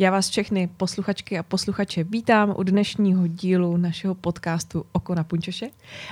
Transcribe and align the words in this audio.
Já 0.00 0.10
vás 0.10 0.28
všechny 0.28 0.68
posluchačky 0.76 1.38
a 1.38 1.42
posluchače 1.42 2.04
vítám 2.04 2.54
u 2.58 2.62
dnešního 2.62 3.26
dílu 3.26 3.76
našeho 3.76 4.14
podcastu 4.14 4.84
Oko 4.92 5.14
na 5.14 5.24
Punčoše 5.24 5.66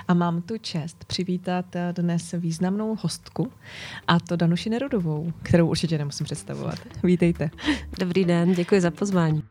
a 0.08 0.14
mám 0.14 0.42
tu 0.42 0.58
čest 0.58 1.04
přivítat 1.04 1.64
dnes 1.92 2.34
významnou 2.38 2.96
hostku 3.00 3.52
a 4.06 4.20
to 4.20 4.36
Danuši 4.36 4.70
Nerudovou, 4.70 5.32
kterou 5.42 5.68
určitě 5.68 5.98
nemusím 5.98 6.24
představovat. 6.24 6.78
Vítejte. 7.02 7.50
Dobrý 7.98 8.24
den, 8.24 8.52
děkuji 8.54 8.80
za 8.80 8.90
pozvání. 8.90 9.42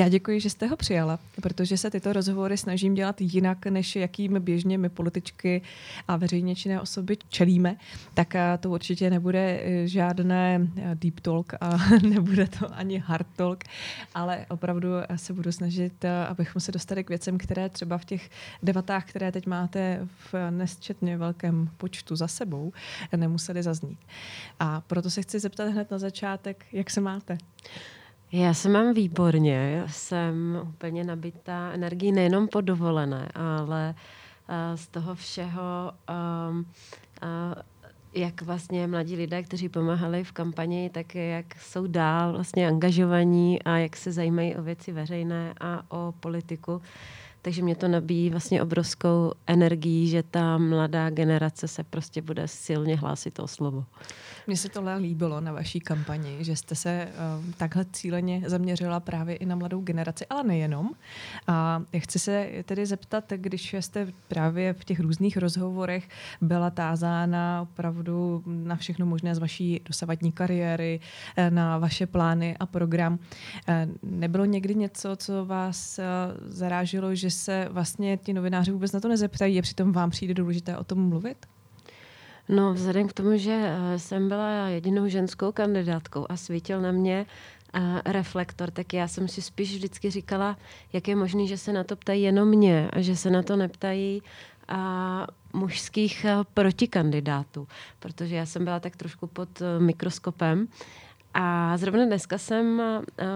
Já 0.00 0.08
děkuji, 0.08 0.40
že 0.40 0.50
jste 0.50 0.66
ho 0.66 0.76
přijala, 0.76 1.18
protože 1.42 1.76
se 1.76 1.90
tyto 1.90 2.12
rozhovory 2.12 2.56
snažím 2.56 2.94
dělat 2.94 3.20
jinak, 3.20 3.66
než 3.66 3.96
jakým 3.96 4.40
běžně 4.40 4.78
my 4.78 4.88
političky 4.88 5.62
a 6.08 6.16
veřejně 6.16 6.56
činné 6.56 6.80
osoby 6.80 7.16
čelíme. 7.28 7.76
Tak 8.14 8.34
eh, 8.34 8.58
to 8.60 8.70
určitě 8.70 9.10
nebude 9.10 9.60
eh, 9.62 9.86
žádné 9.86 10.68
eh, 10.76 10.94
deep 10.94 11.20
talk 11.20 11.52
a 11.60 11.78
nebude 12.08 12.46
to 12.46 12.74
ani 12.74 12.98
hard 12.98 13.26
talk, 13.36 13.64
ale 14.14 14.46
opravdu 14.48 14.88
se 15.16 15.32
budu 15.32 15.52
snažit, 15.52 16.04
abychom 16.28 16.60
se 16.60 16.72
dostali 16.72 17.04
k 17.04 17.08
věcem, 17.08 17.38
které 17.38 17.68
třeba 17.68 17.98
v 17.98 18.04
těch 18.04 18.30
debatách, 18.62 19.04
které 19.04 19.32
teď 19.32 19.46
máte 19.46 20.08
v 20.32 20.50
nesčetně 20.50 21.16
velkém 21.16 21.70
počtu 21.76 22.16
za 22.16 22.28
sebou, 22.28 22.72
nemuseli 23.16 23.62
zaznít. 23.62 23.98
A 24.60 24.80
proto 24.80 25.10
se 25.10 25.22
chci 25.22 25.38
zeptat 25.38 25.68
hned 25.68 25.90
na 25.90 25.98
začátek, 25.98 26.66
jak 26.72 26.90
se 26.90 27.00
máte? 27.00 27.38
Já 28.32 28.54
se 28.54 28.68
mám 28.68 28.94
výborně, 28.94 29.84
jsem 29.86 30.60
úplně 30.62 31.04
nabitá 31.04 31.72
energií 31.72 32.12
nejenom 32.12 32.48
po 32.48 32.60
dovolené, 32.60 33.28
ale 33.34 33.94
uh, 34.48 34.76
z 34.76 34.88
toho 34.88 35.14
všeho, 35.14 35.92
um, 36.50 36.58
uh, 36.58 36.64
jak 38.14 38.42
vlastně 38.42 38.86
mladí 38.86 39.16
lidé, 39.16 39.42
kteří 39.42 39.68
pomáhali 39.68 40.24
v 40.24 40.32
kampani, 40.32 40.90
tak 40.90 41.14
jak 41.14 41.60
jsou 41.60 41.86
dál 41.86 42.32
vlastně 42.32 42.68
angažovaní 42.68 43.62
a 43.62 43.76
jak 43.76 43.96
se 43.96 44.12
zajímají 44.12 44.56
o 44.56 44.62
věci 44.62 44.92
veřejné 44.92 45.54
a 45.60 45.82
o 45.88 46.12
politiku. 46.20 46.82
Takže 47.42 47.62
mě 47.62 47.76
to 47.76 47.88
nabíjí 47.88 48.30
vlastně 48.30 48.62
obrovskou 48.62 49.32
energií, 49.46 50.08
že 50.08 50.22
ta 50.22 50.58
mladá 50.58 51.10
generace 51.10 51.68
se 51.68 51.84
prostě 51.84 52.22
bude 52.22 52.48
silně 52.48 52.96
hlásit 52.96 53.38
o 53.38 53.48
slovo. 53.48 53.84
Mně 54.46 54.56
se 54.56 54.68
tohle 54.68 54.96
líbilo 54.96 55.40
na 55.40 55.52
vaší 55.52 55.80
kampani, 55.80 56.36
že 56.40 56.56
jste 56.56 56.74
se 56.74 57.08
uh, 57.38 57.44
takhle 57.56 57.84
cíleně 57.92 58.42
zaměřila 58.46 59.00
právě 59.00 59.36
i 59.36 59.46
na 59.46 59.56
mladou 59.56 59.80
generaci, 59.80 60.26
ale 60.26 60.44
nejenom. 60.44 60.90
A 61.46 61.82
chci 61.98 62.18
se 62.18 62.50
tedy 62.64 62.86
zeptat, 62.86 63.24
když 63.36 63.74
jste 63.80 64.12
právě 64.28 64.72
v 64.72 64.84
těch 64.84 65.00
různých 65.00 65.36
rozhovorech 65.36 66.08
byla 66.40 66.70
tázána 66.70 67.62
opravdu 67.62 68.42
na 68.46 68.76
všechno 68.76 69.06
možné 69.06 69.34
z 69.34 69.38
vaší 69.38 69.80
dosavadní 69.84 70.32
kariéry, 70.32 71.00
eh, 71.36 71.50
na 71.50 71.78
vaše 71.78 72.06
plány 72.06 72.56
a 72.60 72.66
program, 72.66 73.18
eh, 73.68 73.88
nebylo 74.02 74.44
někdy 74.44 74.74
něco, 74.74 75.16
co 75.16 75.46
vás 75.46 76.00
zarážilo, 76.46 77.14
že 77.14 77.30
se 77.30 77.68
vlastně 77.70 78.16
ti 78.16 78.32
novináři 78.32 78.72
vůbec 78.72 78.92
na 78.92 79.00
to 79.00 79.08
nezeptají 79.08 79.58
a 79.58 79.62
přitom 79.62 79.92
vám 79.92 80.10
přijde 80.10 80.34
důležité 80.34 80.76
o 80.76 80.84
tom 80.84 81.08
mluvit? 81.08 81.46
No, 82.50 82.74
vzhledem 82.74 83.08
k 83.08 83.12
tomu, 83.12 83.38
že 83.38 83.52
eh, 83.52 83.98
jsem 83.98 84.28
byla 84.28 84.68
jedinou 84.68 85.08
ženskou 85.08 85.52
kandidátkou 85.52 86.26
a 86.28 86.36
svítil 86.36 86.80
na 86.80 86.92
mě 86.92 87.26
a 87.72 87.78
eh, 87.78 88.12
reflektor, 88.12 88.70
tak 88.70 88.92
já 88.92 89.08
jsem 89.08 89.28
si 89.28 89.42
spíš 89.42 89.74
vždycky 89.74 90.10
říkala, 90.10 90.56
jak 90.92 91.08
je 91.08 91.16
možné, 91.16 91.46
že 91.46 91.58
se 91.58 91.72
na 91.72 91.84
to 91.84 91.96
ptají 91.96 92.22
jenom 92.22 92.48
mě 92.48 92.90
a 92.92 93.00
že 93.00 93.16
se 93.16 93.30
na 93.30 93.42
to 93.42 93.56
neptají 93.56 94.22
a 94.68 95.26
mužských 95.52 96.24
eh, 96.24 96.36
protikandidátů, 96.54 97.68
protože 97.98 98.36
já 98.36 98.46
jsem 98.46 98.64
byla 98.64 98.80
tak 98.80 98.96
trošku 98.96 99.26
pod 99.26 99.62
mikroskopem. 99.78 100.68
A 101.34 101.76
zrovna 101.76 102.04
dneska 102.04 102.38
jsem 102.38 102.82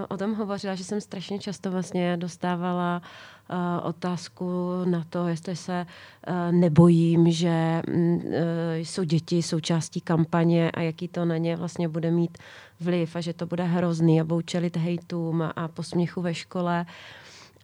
o 0.09 0.17
tom 0.17 0.35
hovořila, 0.35 0.75
že 0.75 0.85
jsem 0.85 1.01
strašně 1.01 1.39
často 1.39 1.71
vlastně 1.71 2.17
dostávala 2.17 3.03
Eh, 3.51 3.81
otázku 3.81 4.71
na 4.85 5.05
to, 5.11 5.29
jestli 5.29 5.57
se 5.57 5.87
eh, 6.27 6.53
nebojím, 6.53 7.31
že 7.31 7.83
mm, 7.89 8.21
eh, 8.33 8.79
jsou 8.79 9.05
děti 9.05 9.43
součástí 9.43 10.01
kampaně 10.01 10.71
a 10.71 10.81
jaký 10.81 11.09
to 11.09 11.25
na 11.25 11.37
ně 11.37 11.57
vlastně 11.57 11.89
bude 11.89 12.11
mít 12.11 12.39
vliv 12.81 13.17
a 13.17 13.21
že 13.21 13.33
to 13.33 13.47
bude 13.47 13.65
hrozný 13.65 14.21
a 14.21 14.25
budou 14.25 14.41
čelit 14.41 14.77
hejtům 14.77 15.43
a 15.57 15.69
posměchu 15.69 16.23
ve 16.23 16.35
škole. 16.35 16.87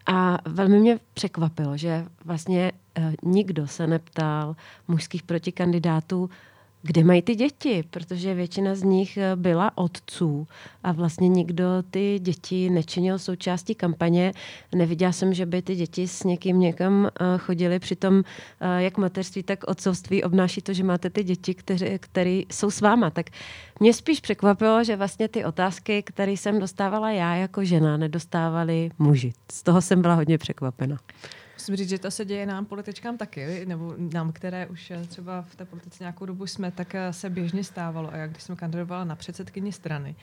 A 0.07 0.39
velmi 0.45 0.81
mě 0.81 0.99
překvapilo, 1.15 1.77
že 1.77 2.05
vlastně 2.25 2.73
nikdo 3.23 3.67
se 3.67 3.87
neptal 3.87 4.57
mužských 4.89 5.23
protikandidátů, 5.23 6.31
kde 6.83 7.05
mají 7.05 7.23
ty 7.23 7.35
děti, 7.35 7.85
protože 7.91 8.35
většina 8.35 8.75
z 8.75 8.83
nich 8.83 9.17
eh, 9.17 9.37
byla 9.37 9.79
otců 9.79 10.49
a 10.83 10.93
vlastně 10.93 11.29
nikdo 11.29 11.65
ty 11.91 12.19
děti 12.23 12.71
nečinil 12.71 13.19
součástí 13.19 13.75
kampaně. 13.75 14.33
Neviděla 14.75 15.13
jsem, 15.13 15.35
že 15.35 15.47
by 15.47 15.63
ty 15.63 15.75
děti 15.75 16.09
s 16.09 16.25
někým 16.25 16.61
někam 16.61 17.07
eh, 17.07 17.39
chodili, 17.39 17.79
přitom 17.79 18.23
eh, 18.61 18.83
jak 18.83 18.99
mateřství, 18.99 19.43
tak 19.43 19.65
otcovství 19.67 20.25
obnáší 20.25 20.61
to, 20.61 20.73
že 20.73 20.85
máte 20.85 21.11
ty 21.11 21.25
děti, 21.25 21.55
které 22.01 22.43
jsou 22.53 22.71
s 22.71 22.81
váma. 22.81 23.11
Tak 23.11 23.27
mě 23.81 23.95
spíš 23.95 24.21
překvapilo, 24.21 24.85
že 24.85 24.97
vlastně 24.97 25.29
ty 25.29 25.45
otázky, 25.45 26.03
které 26.03 26.33
jsem 26.33 26.61
dostávala 26.61 27.11
já 27.11 27.35
jako 27.35 27.65
žena, 27.65 27.97
nedostávali 27.97 28.91
muži. 28.99 29.33
Z 29.53 29.63
toho 29.63 29.81
jsem 29.81 30.03
byla 30.03 30.15
hodně 30.15 30.39
překvapena. 30.39 30.97
Musím 31.61 31.77
říct, 31.77 31.89
že 31.89 31.99
to 31.99 32.11
se 32.11 32.25
děje 32.25 32.47
nám 32.47 32.65
političkám 32.65 33.19
taky, 33.19 33.67
nebo 33.67 33.95
nám, 34.15 34.33
které 34.33 34.67
už 34.67 34.91
eh, 34.91 35.07
třeba 35.07 35.43
v 35.43 35.57
té 35.57 35.65
politice 35.65 36.05
nějakou 36.05 36.27
dobu 36.27 36.47
jsme, 36.47 36.71
tak 36.71 36.95
eh, 36.95 37.13
se 37.13 37.31
běžně 37.31 37.65
stávalo. 37.65 38.13
A 38.13 38.17
jak 38.17 38.31
když 38.31 38.43
jsem 38.43 38.57
kandidovala 38.57 39.05
na 39.05 39.17
předsedkyni 39.17 39.73
strany, 39.73 40.17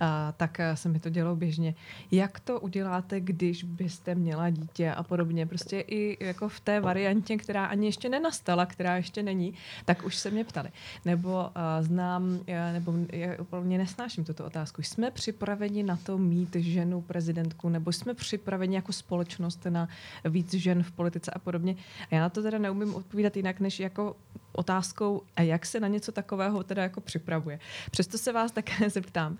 a, 0.00 0.32
tak 0.32 0.60
eh, 0.60 0.76
se 0.76 0.88
mi 0.88 1.00
to 1.00 1.10
dělo 1.10 1.36
běžně. 1.36 1.74
Jak 2.10 2.40
to 2.40 2.60
uděláte, 2.60 3.20
když 3.20 3.64
byste 3.64 4.14
měla 4.14 4.50
dítě 4.50 4.92
a 4.92 5.02
podobně? 5.02 5.46
Prostě 5.46 5.80
i 5.80 6.26
jako 6.26 6.48
v 6.48 6.60
té 6.60 6.80
variantě, 6.80 7.36
která 7.36 7.66
ani 7.66 7.86
ještě 7.86 8.08
nenastala, 8.08 8.66
která 8.66 8.96
ještě 8.96 9.22
není, 9.22 9.54
tak 9.84 10.04
už 10.04 10.16
se 10.16 10.30
mě 10.30 10.44
ptali. 10.44 10.68
Nebo 11.04 11.50
a, 11.54 11.82
znám, 11.82 12.40
nebo 12.72 12.94
já 13.12 13.40
úplně 13.40 13.78
nesnáším 13.78 14.24
tuto 14.24 14.44
otázku. 14.44 14.82
Jsme 14.82 15.10
připraveni 15.10 15.82
na 15.82 15.96
to 15.96 16.18
mít 16.18 16.56
ženu 16.56 17.00
prezidentku, 17.00 17.68
nebo 17.68 17.92
jsme 17.92 18.14
připraveni 18.14 18.76
jako 18.76 18.92
společnost 18.92 19.66
na 19.68 19.88
víc 20.24 20.54
žen 20.54 20.79
v 20.82 20.92
politice 20.92 21.30
a 21.30 21.38
podobně. 21.38 21.76
A 22.10 22.14
já 22.14 22.20
na 22.20 22.28
to 22.28 22.42
teda 22.42 22.58
neumím 22.58 22.94
odpovídat 22.94 23.36
jinak, 23.36 23.60
než 23.60 23.80
jako 23.80 24.16
otázkou, 24.52 25.22
a 25.36 25.42
jak 25.42 25.66
se 25.66 25.80
na 25.80 25.88
něco 25.88 26.12
takového 26.12 26.62
teda 26.62 26.82
jako 26.82 27.00
připravuje. 27.00 27.58
Přesto 27.90 28.18
se 28.18 28.32
vás 28.32 28.52
také 28.52 28.90
zeptám. 28.90 29.38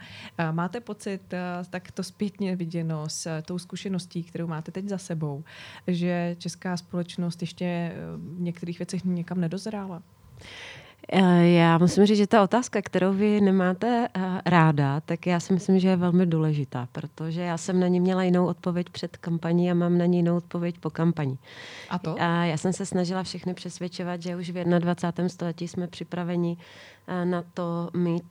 Máte 0.50 0.80
pocit, 0.80 1.20
tak 1.70 1.90
to 1.90 2.02
zpětně 2.02 2.56
viděno 2.56 3.08
s 3.08 3.42
tou 3.42 3.58
zkušeností, 3.58 4.22
kterou 4.22 4.46
máte 4.46 4.72
teď 4.72 4.88
za 4.88 4.98
sebou, 4.98 5.44
že 5.86 6.36
česká 6.38 6.76
společnost 6.76 7.40
ještě 7.40 7.92
v 8.16 8.40
některých 8.40 8.78
věcech 8.78 9.04
někam 9.04 9.40
nedozrála? 9.40 10.02
Eh, 11.12 11.48
já 11.48 11.78
musím 11.78 12.06
říct, 12.06 12.18
že 12.18 12.26
ta 12.26 12.42
otázka, 12.42 12.82
kterou 12.82 13.12
vy 13.12 13.40
nemáte 13.40 14.08
eh, 14.14 14.20
ráda, 14.46 15.00
tak 15.00 15.26
já 15.26 15.40
si 15.40 15.52
myslím, 15.52 15.78
že 15.78 15.88
je 15.88 15.96
velmi 15.96 16.26
důležitá, 16.26 16.88
protože 16.92 17.40
já 17.40 17.58
jsem 17.58 17.80
na 17.80 17.88
ní 17.88 18.00
měla 18.00 18.22
jinou 18.22 18.46
odpověď 18.46 18.90
před 18.90 19.16
kampaní 19.16 19.70
a 19.70 19.74
mám 19.74 19.98
na 19.98 20.06
ní 20.06 20.16
jinou 20.16 20.36
odpověď 20.36 20.78
po 20.78 20.90
kampani. 20.90 21.38
A 21.90 21.98
to? 21.98 22.16
A 22.20 22.44
já 22.44 22.56
jsem 22.56 22.72
se 22.72 22.86
snažila 22.86 23.22
všechny 23.22 23.54
přesvědčovat, 23.54 24.22
že 24.22 24.36
už 24.36 24.50
v 24.50 24.64
21. 24.64 25.28
století 25.28 25.68
jsme 25.68 25.86
připraveni 25.86 26.56
eh, 27.06 27.24
na 27.24 27.44
to 27.54 27.88
mít 27.96 28.24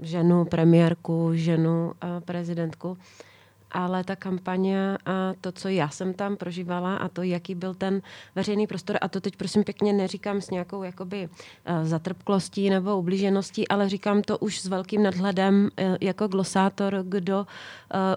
ženu 0.00 0.44
premiérku, 0.44 1.30
ženu 1.34 1.92
prezidentku 2.24 2.98
ale 3.72 4.04
ta 4.04 4.16
kampaně 4.16 4.98
a 5.06 5.32
to, 5.40 5.52
co 5.52 5.68
já 5.68 5.88
jsem 5.88 6.14
tam 6.14 6.36
prožívala 6.36 6.96
a 6.96 7.08
to, 7.08 7.22
jaký 7.22 7.54
byl 7.54 7.74
ten 7.74 8.02
veřejný 8.34 8.66
prostor, 8.66 8.98
a 9.00 9.08
to 9.08 9.20
teď 9.20 9.36
prosím 9.36 9.64
pěkně 9.64 9.92
neříkám 9.92 10.40
s 10.40 10.50
nějakou 10.50 10.82
jakoby 10.82 11.28
uh, 11.28 11.84
zatrpklostí 11.84 12.70
nebo 12.70 12.98
ublížeností, 12.98 13.68
ale 13.68 13.88
říkám 13.88 14.22
to 14.22 14.38
už 14.38 14.60
s 14.60 14.66
velkým 14.66 15.02
nadhledem 15.02 15.64
uh, 15.64 15.96
jako 16.00 16.28
glosátor, 16.28 17.04
kdo 17.08 17.38
uh, 17.38 17.46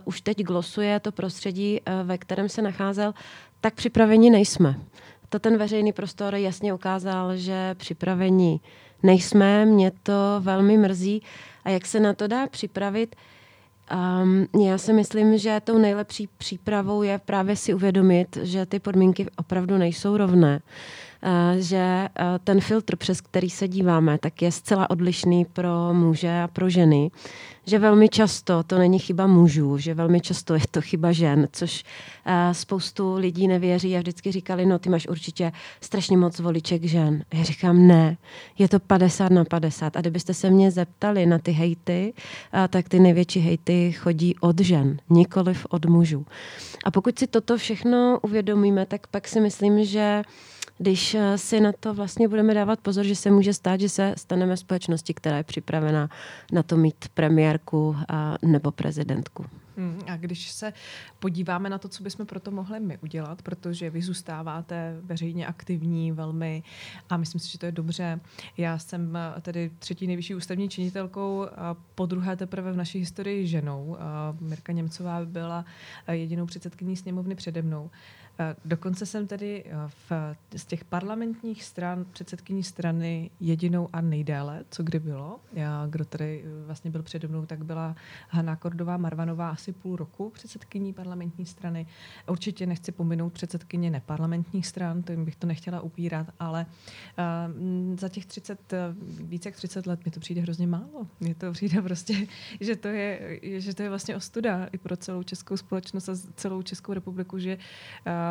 už 0.05 0.21
teď 0.21 0.43
glosuje 0.43 0.99
to 0.99 1.11
prostředí, 1.11 1.79
uh, 1.81 2.07
ve 2.07 2.17
kterém 2.17 2.49
se 2.49 2.61
nacházel, 2.61 3.13
tak 3.61 3.73
připraveni 3.73 4.29
nejsme. 4.29 4.79
To 5.29 5.39
ten 5.39 5.57
veřejný 5.57 5.93
prostor 5.93 6.35
jasně 6.35 6.73
ukázal, 6.73 7.35
že 7.35 7.75
připraveni 7.75 8.59
nejsme, 9.03 9.65
mě 9.65 9.91
to 10.03 10.13
velmi 10.39 10.77
mrzí. 10.77 11.21
A 11.63 11.69
jak 11.69 11.85
se 11.85 11.99
na 11.99 12.13
to 12.13 12.27
dá 12.27 12.47
připravit? 12.47 13.15
Um, 13.93 14.47
já 14.65 14.77
si 14.77 14.93
myslím, 14.93 15.37
že 15.37 15.61
tou 15.63 15.77
nejlepší 15.77 16.29
přípravou 16.37 17.03
je 17.03 17.19
právě 17.25 17.55
si 17.55 17.73
uvědomit, 17.73 18.37
že 18.41 18.65
ty 18.65 18.79
podmínky 18.79 19.27
opravdu 19.37 19.77
nejsou 19.77 20.17
rovné 20.17 20.59
že 21.59 22.09
ten 22.43 22.61
filtr, 22.61 22.95
přes 22.95 23.21
který 23.21 23.49
se 23.49 23.67
díváme, 23.67 24.17
tak 24.17 24.41
je 24.41 24.51
zcela 24.51 24.89
odlišný 24.89 25.45
pro 25.45 25.93
muže 25.93 26.41
a 26.41 26.47
pro 26.47 26.69
ženy 26.69 27.11
že 27.65 27.79
velmi 27.79 28.09
často 28.09 28.63
to 28.63 28.77
není 28.77 28.99
chyba 28.99 29.27
mužů, 29.27 29.77
že 29.77 29.93
velmi 29.93 30.21
často 30.21 30.53
je 30.53 30.61
to 30.71 30.81
chyba 30.81 31.11
žen, 31.11 31.47
což 31.51 31.83
uh, 31.83 32.33
spoustu 32.51 33.15
lidí 33.15 33.47
nevěří 33.47 33.95
a 33.95 33.99
vždycky 33.99 34.31
říkali, 34.31 34.65
no 34.65 34.79
ty 34.79 34.89
máš 34.89 35.07
určitě 35.07 35.51
strašně 35.81 36.17
moc 36.17 36.39
voliček 36.39 36.83
žen. 36.83 37.23
Já 37.33 37.43
říkám, 37.43 37.87
ne, 37.87 38.17
je 38.57 38.69
to 38.69 38.79
50 38.79 39.31
na 39.31 39.45
50. 39.45 39.97
A 39.97 40.01
kdybyste 40.01 40.33
se 40.33 40.49
mě 40.49 40.71
zeptali 40.71 41.25
na 41.25 41.39
ty 41.39 41.51
hejty, 41.51 42.13
tak 42.69 42.89
ty 42.89 42.99
největší 42.99 43.39
hejty 43.39 43.91
chodí 43.91 44.35
od 44.39 44.59
žen, 44.59 44.97
nikoliv 45.09 45.65
od 45.69 45.85
mužů. 45.85 46.25
A 46.85 46.91
pokud 46.91 47.19
si 47.19 47.27
toto 47.27 47.57
všechno 47.57 48.19
uvědomíme, 48.21 48.85
tak 48.85 49.07
pak 49.07 49.27
si 49.27 49.39
myslím, 49.39 49.85
že 49.85 50.23
když 50.83 51.15
eh, 51.15 51.37
si 51.37 51.59
na 51.59 51.71
to 51.71 51.93
vlastně 51.93 52.27
budeme 52.27 52.53
dávat 52.53 52.79
pozor, 52.79 53.05
že 53.05 53.15
se 53.15 53.31
může 53.31 53.53
stát, 53.53 53.79
že 53.79 53.89
se 53.89 54.13
staneme 54.17 54.57
společnosti, 54.57 55.13
která 55.13 55.37
je 55.37 55.43
připravena 55.43 56.09
na 56.51 56.63
to 56.63 56.77
mít 56.77 57.05
premiérku 57.13 57.95
a, 58.09 58.37
nebo 58.41 58.71
prezidentku. 58.71 59.45
Hmm, 59.77 59.99
a 60.07 60.17
když 60.17 60.51
se 60.51 60.73
podíváme 61.19 61.69
na 61.69 61.77
to, 61.77 61.87
co 61.87 62.03
bychom 62.03 62.25
pro 62.25 62.39
to 62.39 62.51
mohli 62.51 62.79
my 62.79 62.97
udělat, 62.97 63.41
protože 63.41 63.89
vy 63.89 64.01
zůstáváte 64.01 64.97
veřejně 65.03 65.47
aktivní 65.47 66.11
velmi 66.11 66.63
a 67.09 67.17
myslím 67.17 67.41
si, 67.41 67.51
že 67.51 67.59
to 67.59 67.65
je 67.65 67.71
dobře. 67.71 68.19
Já 68.57 68.77
jsem 68.77 69.15
eh, 69.15 69.41
tedy 69.41 69.71
třetí 69.79 70.07
nejvyšší 70.07 70.35
ústavní 70.35 70.69
činitelkou 70.69 71.45
po 71.95 72.05
druhé 72.05 72.35
teprve 72.35 72.71
v 72.71 72.77
naší 72.77 72.99
historii 72.99 73.47
ženou. 73.47 73.97
Mirka 74.39 74.73
Němcová 74.73 75.25
byla 75.25 75.65
eh, 76.07 76.15
jedinou 76.15 76.45
předsedkyní 76.45 76.97
sněmovny 76.97 77.35
přede 77.35 77.61
mnou. 77.61 77.89
Eh, 78.39 78.55
dokonce 78.65 79.05
jsem 79.05 79.27
tedy 79.27 79.63
eh, 79.65 79.73
v, 79.87 80.11
z 80.55 80.65
těch 80.65 80.85
parlamentních 80.85 81.63
stran, 81.63 82.05
předsedkyní 82.11 82.63
strany 82.63 83.29
jedinou 83.39 83.89
a 83.93 84.01
nejdéle, 84.01 84.65
co 84.69 84.83
kdy 84.83 84.99
bylo. 84.99 85.39
Já, 85.53 85.87
kdo 85.89 86.05
tady 86.05 86.43
eh, 86.45 86.65
vlastně 86.65 86.91
byl 86.91 87.03
přede 87.03 87.27
mnou, 87.27 87.45
tak 87.45 87.65
byla 87.65 87.95
Hanna 88.29 88.55
Kordová 88.55 88.97
Marvanová 88.97 89.49
asi 89.49 89.73
půl 89.73 89.95
roku 89.95 90.29
předsedkyní 90.29 90.93
parlamentní 90.93 91.45
strany. 91.45 91.87
Určitě 92.27 92.65
nechci 92.65 92.91
pominout 92.91 93.33
předsedkyně 93.33 93.91
neparlamentních 93.91 94.67
stran, 94.67 95.03
to 95.03 95.11
jim 95.11 95.25
bych 95.25 95.35
to 95.35 95.47
nechtěla 95.47 95.81
upírat, 95.81 96.27
ale 96.39 96.65
uh, 97.89 97.97
za 97.99 98.09
těch 98.09 98.25
30, 98.25 98.73
více 99.01 99.49
jak 99.49 99.55
30 99.55 99.87
let 99.87 100.05
mi 100.05 100.11
to 100.11 100.19
přijde 100.19 100.41
hrozně 100.41 100.67
málo. 100.67 101.07
Mně 101.19 101.35
to 101.35 101.51
přijde 101.51 101.81
prostě, 101.81 102.27
že 102.59 102.75
to 102.75 102.87
je, 102.87 103.39
že 103.43 103.73
to 103.73 103.83
je 103.83 103.89
vlastně 103.89 104.15
ostuda 104.15 104.69
i 104.71 104.77
pro 104.77 104.97
celou 104.97 105.23
českou 105.23 105.57
společnost 105.57 106.09
a 106.09 106.13
celou 106.35 106.61
Českou 106.61 106.93
republiku, 106.93 107.39
že 107.39 107.57
uh, 107.57 108.22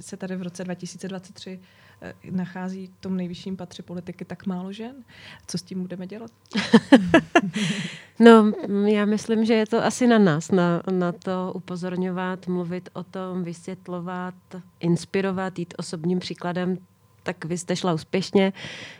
se 0.00 0.16
tady 0.16 0.36
v 0.36 0.42
roce 0.42 0.64
2023 0.64 1.60
eh, 2.02 2.14
nachází 2.30 2.86
v 2.86 3.00
tom 3.00 3.16
nejvyšším 3.16 3.56
patře 3.56 3.82
politiky 3.82 4.24
tak 4.24 4.46
málo 4.46 4.72
žen. 4.72 4.94
Co 5.46 5.58
s 5.58 5.62
tím 5.62 5.80
budeme 5.80 6.06
dělat? 6.06 6.30
no, 8.18 8.52
já 8.86 9.04
myslím, 9.04 9.44
že 9.44 9.54
je 9.54 9.66
to 9.66 9.84
asi 9.84 10.06
na 10.06 10.18
nás, 10.18 10.50
na, 10.50 10.82
na 10.90 11.12
to 11.12 11.52
upozorňovat, 11.54 12.46
mluvit 12.46 12.88
o 12.92 13.04
tom, 13.04 13.44
vysvětlovat, 13.44 14.34
inspirovat, 14.80 15.58
jít 15.58 15.74
osobním 15.78 16.18
příkladem 16.18 16.78
tak 17.22 17.44
vy 17.44 17.58
jste 17.58 17.76
šla 17.76 17.92
úspěšně. 17.92 18.52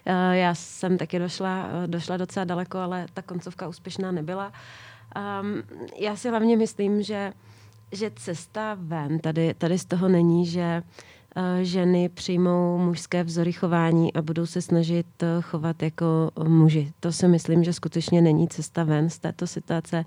Eh, 0.07 0.37
já 0.37 0.55
jsem 0.55 0.99
taky 0.99 1.19
došla, 1.19 1.69
došla 1.87 2.17
docela 2.17 2.45
daleko, 2.45 2.79
ale 2.79 3.07
ta 3.15 3.23
koncovka 3.23 3.69
úspěšná 3.69 4.13
nebyla. 4.13 4.53
Um, 5.17 5.63
já 5.97 6.17
si 6.17 6.29
hlavně 6.29 6.57
myslím, 6.57 7.03
že 7.03 7.33
že 7.93 8.11
cesta 8.17 8.77
ven 8.81 9.19
tady, 9.19 9.55
tady 9.55 9.79
z 9.79 9.85
toho 9.85 10.09
není, 10.09 10.47
že 10.47 10.83
uh, 11.37 11.43
ženy 11.63 12.09
přijmou 12.09 12.79
mužské 12.79 13.25
vzory 13.25 13.53
chování 13.53 14.13
a 14.13 14.23
budou 14.23 14.47
se 14.47 14.63
snažit 14.63 15.07
uh, 15.23 15.43
chovat 15.43 15.83
jako 15.83 16.31
muži. 16.49 16.93
To 17.01 17.13
si 17.13 17.29
myslím, 17.29 17.65
že 17.65 17.73
skutečně 17.73 18.23
není 18.23 18.49
cesta 18.49 18.85
ven 18.85 19.11
z 19.11 19.19
této 19.19 19.47
situace, 19.47 20.05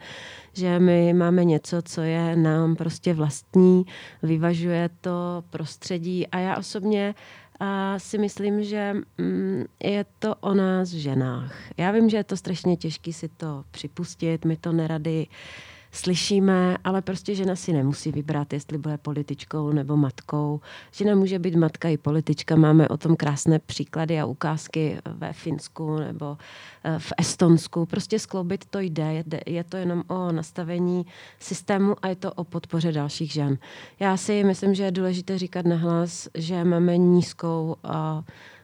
že 0.54 0.80
my 0.80 1.14
máme 1.14 1.46
něco, 1.46 1.82
co 1.82 2.02
je 2.02 2.36
nám 2.36 2.76
prostě 2.76 3.14
vlastní, 3.14 3.86
vyvažuje 4.24 4.90
to 5.02 5.44
prostředí 5.50 6.28
a 6.28 6.40
já 6.40 6.58
osobně 6.58 7.16
a 7.60 8.00
si 8.00 8.18
myslím, 8.18 8.64
že 8.64 8.94
mm, 9.18 9.64
je 9.84 10.06
to 10.20 10.36
o 10.36 10.54
nás 10.54 10.90
ženách. 10.90 11.56
Já 11.78 11.92
vím, 11.92 12.10
že 12.10 12.18
je 12.18 12.24
to 12.24 12.38
strašně 12.38 12.78
těžké 12.78 13.14
si 13.14 13.30
to 13.30 13.64
připustit, 13.72 14.46
my 14.46 14.58
to 14.58 14.72
nerady 14.72 15.28
uh, 15.28 15.73
slyšíme, 15.94 16.78
ale 16.84 17.01
prostě 17.01 17.36
žena 17.36 17.56
si 17.56 17.74
nemusí 17.74 18.12
vybrat, 18.12 18.54
jestli 18.54 18.78
bude 18.78 18.98
političkou 18.98 19.72
nebo 19.72 19.98
matkou. 19.98 20.62
Žena 20.92 21.16
může 21.16 21.40
být 21.40 21.56
matka 21.56 21.90
i 21.90 21.98
politička. 21.98 22.56
Máme 22.56 22.88
o 22.88 22.98
tom 22.98 23.16
krásné 23.16 23.60
příklady 23.60 24.19
a 24.19 24.25
ukázky 24.25 24.98
ve 25.06 25.34
Finsku 25.34 25.98
nebo 25.98 26.38
eh, 26.84 27.00
v 27.00 27.13
Estonsku. 27.18 27.86
Prostě 27.86 28.19
skloubit 28.19 28.66
to 28.66 28.80
jde. 28.80 29.24
Je 29.45 29.63
to 29.63 29.78
jenom 29.78 30.04
o 30.07 30.31
nastavení 30.31 31.06
systému 31.40 31.96
a 32.01 32.07
je 32.07 32.16
to 32.16 32.34
o 32.34 32.44
podpoře 32.44 32.92
dalších 32.92 33.31
žen. 33.31 33.57
Já 34.00 34.18
si 34.18 34.44
myslím, 34.44 34.75
že 34.75 34.84
je 34.84 34.92
důležité 34.92 35.38
říkat 35.38 35.66
nahlas, 35.66 36.30
že 36.36 36.63
máme 36.63 36.98
nízkou 36.98 37.75
uh, 37.86 37.92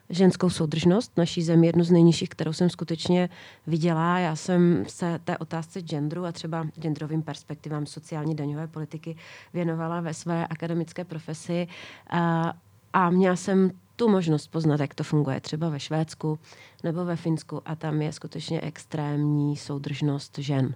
ženskou 0.10 0.50
soudržnost 0.50 1.18
naší 1.18 1.44
zemi, 1.44 1.68
jednu 1.68 1.84
z 1.84 1.92
nejnižších, 1.92 2.30
kterou 2.30 2.54
jsem 2.54 2.70
skutečně 2.70 3.30
viděla. 3.68 4.20
Já 4.20 4.36
jsem 4.36 4.86
se 4.88 5.20
té 5.24 5.38
otázce 5.38 5.82
genderu 5.82 6.26
a 6.26 6.32
třeba 6.32 6.68
genderovým 6.80 7.22
perspektivám 7.22 7.86
sociální 7.86 8.36
daňové 8.36 8.68
politiky 8.68 9.16
věnovala 9.54 10.02
ve 10.02 10.14
své 10.14 10.48
akademické 10.48 11.06
profesi 11.06 11.68
a, 12.10 12.54
a 12.94 13.10
měla 13.10 13.36
jsem 13.36 13.72
tu 13.96 14.10
možnost 14.10 14.48
poznat, 14.48 14.80
jak 14.80 14.94
to 14.94 15.04
funguje 15.04 15.42
třeba 15.42 15.70
ve 15.70 15.80
Švédsku 15.80 16.40
nebo 16.84 17.06
ve 17.06 17.16
Finsku 17.16 17.62
a 17.66 17.76
tam 17.76 18.02
je 18.02 18.14
skutečně 18.14 18.62
extrémní 18.62 19.58
soudržnost 19.58 20.38
žen. 20.38 20.76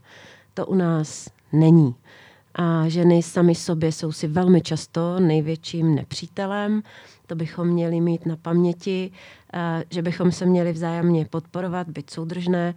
To 0.53 0.65
u 0.65 0.75
nás 0.75 1.29
není. 1.51 1.95
A 2.55 2.87
ženy 2.87 3.23
sami 3.23 3.55
sobě 3.55 3.91
jsou 3.91 4.11
si 4.11 4.27
velmi 4.27 4.61
často 4.61 5.19
největším 5.19 5.95
nepřítelem. 5.95 6.83
To 7.27 7.35
bychom 7.35 7.67
měli 7.67 8.01
mít 8.01 8.25
na 8.25 8.35
paměti, 8.35 9.11
eh, 9.53 9.83
že 9.89 10.01
bychom 10.01 10.31
se 10.31 10.45
měli 10.45 10.71
vzájemně 10.71 11.25
podporovat, 11.25 11.89
být 11.89 12.09
soudržné 12.09 12.73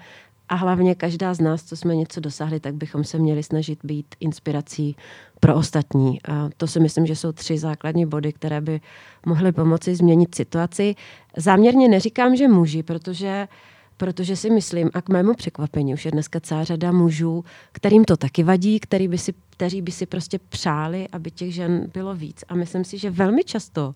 a 0.48 0.54
hlavně 0.54 0.94
každá 0.94 1.34
z 1.34 1.40
nás, 1.40 1.64
co 1.64 1.76
jsme 1.76 1.96
něco 1.96 2.20
dosáhli, 2.20 2.60
tak 2.60 2.74
bychom 2.74 3.04
se 3.04 3.18
měli 3.18 3.42
snažit 3.42 3.78
být 3.84 4.14
inspirací 4.20 4.96
pro 5.40 5.54
ostatní. 5.54 6.22
A 6.22 6.48
to 6.56 6.66
si 6.66 6.80
myslím, 6.80 7.06
že 7.06 7.16
jsou 7.16 7.32
tři 7.32 7.58
základní 7.58 8.06
body, 8.06 8.32
které 8.32 8.60
by 8.60 8.80
mohly 9.26 9.52
pomoci 9.52 9.94
změnit 9.94 10.34
situaci. 10.34 10.94
Záměrně 11.36 11.88
neříkám, 11.88 12.36
že 12.36 12.48
muži, 12.48 12.82
protože 12.82 13.48
uh, 13.50 13.75
protože 13.96 14.36
si 14.36 14.50
myslím, 14.50 14.90
a 14.94 15.02
k 15.02 15.08
mému 15.08 15.34
překvapení 15.34 15.94
už 15.94 16.04
je 16.04 16.10
dneska 16.10 16.40
celá 16.40 16.64
řada 16.64 16.92
mužů, 16.92 17.44
kterým 17.72 18.04
to 18.04 18.16
taky 18.16 18.42
vadí, 18.42 18.80
který 18.80 19.08
by 19.08 19.18
si, 19.18 19.34
kteří 19.50 19.82
by 19.82 19.92
si 19.92 20.06
prostě 20.06 20.38
přáli, 20.38 21.08
aby 21.12 21.30
těch 21.30 21.54
žen 21.54 21.90
bylo 21.94 22.14
víc. 22.14 22.44
A 22.48 22.54
myslím 22.54 22.84
si, 22.84 22.98
že 22.98 23.10
velmi 23.10 23.44
často 23.44 23.94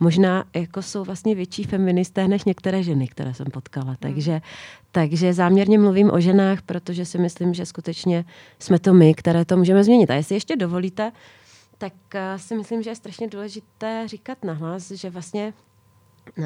možná 0.00 0.44
jako 0.54 0.82
jsou 0.82 1.04
vlastně 1.04 1.34
větší 1.34 1.64
feministé 1.64 2.28
než 2.28 2.44
některé 2.44 2.82
ženy, 2.82 3.08
které 3.08 3.34
jsem 3.34 3.46
potkala. 3.46 3.86
Hmm. 3.86 3.96
Takže, 4.00 4.40
takže 4.92 5.32
záměrně 5.32 5.78
mluvím 5.78 6.10
o 6.10 6.20
ženách, 6.20 6.62
protože 6.62 7.04
si 7.04 7.18
myslím, 7.18 7.54
že 7.54 7.66
skutečně 7.66 8.24
jsme 8.58 8.78
to 8.78 8.94
my, 8.94 9.14
které 9.14 9.44
to 9.44 9.56
můžeme 9.56 9.84
změnit. 9.84 10.10
A 10.10 10.14
jestli 10.14 10.34
ještě 10.34 10.56
dovolíte, 10.56 11.12
tak 11.78 11.92
uh, 12.14 12.20
si 12.36 12.56
myslím, 12.56 12.82
že 12.82 12.90
je 12.90 12.96
strašně 12.96 13.28
důležité 13.28 14.02
říkat 14.06 14.44
nahlas, 14.44 14.90
že 14.90 15.10
vlastně 15.10 15.52
uh, 16.38 16.44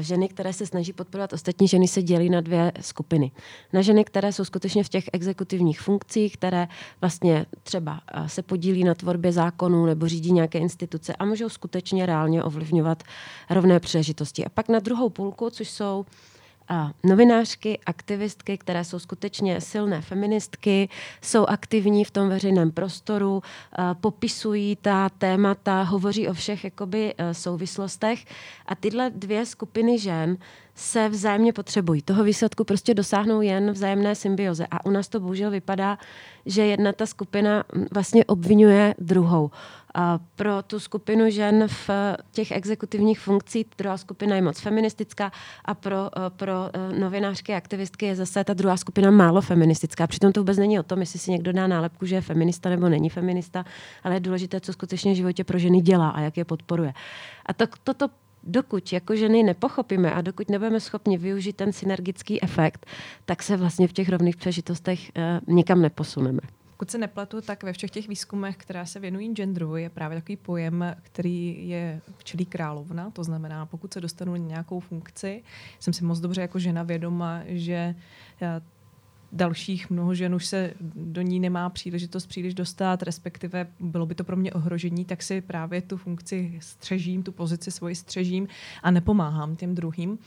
ženy, 0.00 0.28
které 0.28 0.52
se 0.52 0.66
snaží 0.66 0.92
podporovat 0.92 1.32
ostatní 1.32 1.68
ženy, 1.68 1.88
se 1.88 2.02
dělí 2.02 2.30
na 2.30 2.40
dvě 2.40 2.72
skupiny. 2.80 3.30
Na 3.72 3.82
ženy, 3.82 4.04
které 4.04 4.32
jsou 4.32 4.44
skutečně 4.44 4.84
v 4.84 4.88
těch 4.88 5.04
exekutivních 5.12 5.80
funkcích, 5.80 6.36
které 6.36 6.68
vlastně 7.00 7.46
třeba 7.62 8.00
se 8.26 8.42
podílí 8.42 8.84
na 8.84 8.94
tvorbě 8.94 9.32
zákonů 9.32 9.86
nebo 9.86 10.08
řídí 10.08 10.32
nějaké 10.32 10.58
instituce 10.58 11.16
a 11.16 11.24
můžou 11.24 11.48
skutečně 11.48 12.06
reálně 12.06 12.42
ovlivňovat 12.42 13.02
rovné 13.50 13.80
příležitosti. 13.80 14.44
A 14.44 14.48
pak 14.48 14.68
na 14.68 14.78
druhou 14.78 15.10
půlku, 15.10 15.50
což 15.50 15.70
jsou 15.70 16.06
novinářky, 17.04 17.78
aktivistky, 17.86 18.58
které 18.58 18.84
jsou 18.84 18.98
skutečně 18.98 19.60
silné 19.60 20.00
feministky, 20.00 20.88
jsou 21.22 21.46
aktivní 21.46 22.04
v 22.04 22.10
tom 22.10 22.28
veřejném 22.28 22.70
prostoru, 22.70 23.42
popisují 24.00 24.76
ta 24.76 25.08
témata, 25.08 25.82
hovoří 25.82 26.28
o 26.28 26.32
všech 26.32 26.64
jakoby 26.64 27.14
e, 27.18 27.34
souvislostech 27.34 28.24
a 28.66 28.74
tyhle 28.74 29.10
dvě 29.10 29.46
skupiny 29.46 29.98
žen 29.98 30.38
se 30.74 31.08
vzájemně 31.08 31.52
potřebují. 31.52 32.02
Toho 32.02 32.24
výsledku 32.24 32.64
prostě 32.64 32.94
dosáhnou 32.94 33.40
jen 33.40 33.72
vzájemné 33.72 34.14
symbioze. 34.14 34.66
A 34.70 34.86
u 34.86 34.90
nás 34.90 35.08
to 35.08 35.20
bohužel 35.20 35.50
vypadá, 35.50 35.98
že 36.46 36.66
jedna 36.66 36.92
ta 36.92 37.06
skupina 37.06 37.64
vlastně 37.92 38.24
obvinuje 38.24 38.94
druhou. 38.98 39.50
Pro 40.36 40.62
tu 40.62 40.80
skupinu 40.80 41.30
žen 41.30 41.68
v 41.68 41.90
těch 42.32 42.50
exekutivních 42.50 43.20
funkcích 43.20 43.66
druhá 43.78 43.96
skupina 43.96 44.36
je 44.36 44.42
moc 44.42 44.60
feministická 44.60 45.32
a 45.64 45.74
pro, 45.74 46.10
eh, 46.16 46.30
pro 46.30 46.52
eh, 46.72 46.98
novinářky 46.98 47.54
a 47.54 47.56
aktivistky 47.56 48.06
je 48.06 48.16
zase 48.16 48.44
ta 48.44 48.54
druhá 48.54 48.76
skupina 48.76 49.10
málo 49.10 49.40
feministická. 49.40 50.06
Přitom 50.06 50.32
to 50.32 50.40
vůbec 50.40 50.58
není 50.58 50.80
o 50.80 50.82
tom, 50.82 51.00
jestli 51.00 51.18
si 51.18 51.30
někdo 51.30 51.52
dá 51.52 51.66
nálepku, 51.66 52.06
že 52.06 52.14
je 52.14 52.20
feminista 52.20 52.68
nebo 52.68 52.88
není 52.88 53.10
feminista, 53.10 53.64
ale 54.04 54.14
je 54.14 54.20
důležité, 54.20 54.60
co 54.60 54.72
skutečně 54.72 55.12
v 55.12 55.16
životě 55.16 55.44
pro 55.44 55.58
ženy 55.58 55.80
dělá 55.80 56.08
a 56.08 56.20
jak 56.20 56.36
je 56.36 56.44
podporuje. 56.44 56.92
A 57.46 57.52
to, 57.52 57.64
toto 57.84 58.08
dokud 58.42 58.92
jako 58.92 59.16
ženy 59.16 59.42
nepochopíme 59.42 60.12
a 60.12 60.20
dokud 60.20 60.50
nebudeme 60.50 60.80
schopni 60.80 61.18
využít 61.18 61.56
ten 61.56 61.72
synergický 61.72 62.42
efekt, 62.42 62.86
tak 63.24 63.42
se 63.42 63.56
vlastně 63.56 63.88
v 63.88 63.92
těch 63.92 64.08
rovných 64.08 64.36
přežitostech 64.36 65.00
uh, 65.00 65.54
nikam 65.54 65.82
neposuneme. 65.82 66.40
Pokud 66.82 66.90
se 66.90 66.98
nepletu, 66.98 67.40
tak 67.40 67.62
ve 67.62 67.72
všech 67.72 67.90
těch 67.90 68.08
výzkumech, 68.08 68.56
které 68.56 68.86
se 68.86 69.00
věnují 69.00 69.34
genderu, 69.34 69.76
je 69.76 69.90
právě 69.90 70.18
takový 70.18 70.36
pojem, 70.36 70.96
který 71.02 71.68
je 71.68 72.00
včelí 72.16 72.46
královna. 72.46 73.10
To 73.10 73.24
znamená, 73.24 73.66
pokud 73.66 73.92
se 73.92 74.00
dostanu 74.00 74.32
na 74.32 74.38
nějakou 74.38 74.80
funkci, 74.80 75.42
jsem 75.80 75.92
si 75.92 76.04
moc 76.04 76.20
dobře 76.20 76.40
jako 76.40 76.58
žena 76.58 76.82
vědoma, 76.82 77.42
že 77.46 77.94
eh, 78.42 78.60
dalších 79.32 79.90
mnoho 79.90 80.14
žen 80.14 80.34
už 80.34 80.46
se 80.46 80.74
do 80.94 81.22
ní 81.22 81.40
nemá 81.40 81.70
příležitost 81.70 82.26
příliš 82.26 82.54
dostat, 82.54 83.02
respektive 83.02 83.66
bylo 83.80 84.06
by 84.06 84.14
to 84.14 84.24
pro 84.24 84.36
mě 84.36 84.52
ohrožení, 84.52 85.04
tak 85.04 85.22
si 85.22 85.40
právě 85.40 85.82
tu 85.82 85.96
funkci 85.96 86.58
střežím, 86.62 87.22
tu 87.22 87.32
pozici 87.32 87.70
svoji 87.70 87.94
střežím 87.94 88.48
a 88.82 88.90
nepomáhám 88.90 89.56
těm 89.56 89.74
druhým. 89.74 90.18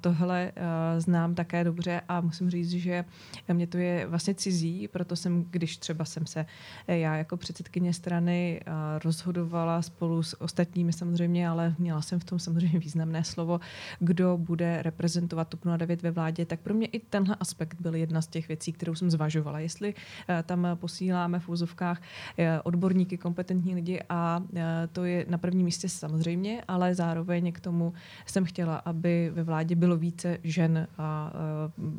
Tohle 0.00 0.52
znám 0.98 1.34
také 1.34 1.64
dobře 1.64 2.00
a 2.08 2.20
musím 2.20 2.50
říct, 2.50 2.70
že 2.70 3.04
mě 3.52 3.66
to 3.66 3.78
je 3.78 4.06
vlastně 4.06 4.34
cizí, 4.34 4.88
proto 4.88 5.16
jsem, 5.16 5.44
když 5.50 5.76
třeba 5.76 6.04
jsem 6.04 6.26
se 6.26 6.46
já 6.86 7.16
jako 7.16 7.36
předsedkyně 7.36 7.92
strany 7.92 8.60
rozhodovala 9.04 9.82
spolu 9.82 10.22
s 10.22 10.40
ostatními 10.40 10.92
samozřejmě, 10.92 11.48
ale 11.48 11.74
měla 11.78 12.02
jsem 12.02 12.20
v 12.20 12.24
tom 12.24 12.38
samozřejmě 12.38 12.78
významné 12.78 13.24
slovo, 13.24 13.60
kdo 13.98 14.38
bude 14.38 14.82
reprezentovat 14.82 15.48
TOP 15.48 15.60
09 15.76 16.02
ve 16.02 16.10
vládě, 16.10 16.46
tak 16.46 16.60
pro 16.60 16.74
mě 16.74 16.86
i 16.86 16.98
tenhle 16.98 17.36
aspekt 17.40 17.80
byl 17.80 17.94
jedna 17.94 18.22
z 18.22 18.26
těch 18.34 18.48
věcí, 18.48 18.72
kterou 18.72 18.94
jsem 18.94 19.10
zvažovala. 19.10 19.58
Jestli 19.58 19.94
eh, 19.94 20.42
tam 20.42 20.66
posíláme 20.74 21.38
v 21.38 21.48
úzovkách 21.48 22.02
eh, 22.38 22.60
odborníky, 22.60 23.18
kompetentní 23.18 23.74
lidi 23.74 24.00
a 24.08 24.42
eh, 24.42 24.88
to 24.92 25.04
je 25.04 25.26
na 25.28 25.38
prvním 25.38 25.64
místě 25.64 25.88
samozřejmě, 25.88 26.62
ale 26.68 26.94
zároveň 26.94 27.52
k 27.52 27.60
tomu 27.60 27.92
jsem 28.26 28.44
chtěla, 28.44 28.76
aby 28.76 29.30
ve 29.34 29.42
vládě 29.42 29.74
bylo 29.74 29.96
více 29.96 30.38
žen 30.42 30.88
a 30.98 31.32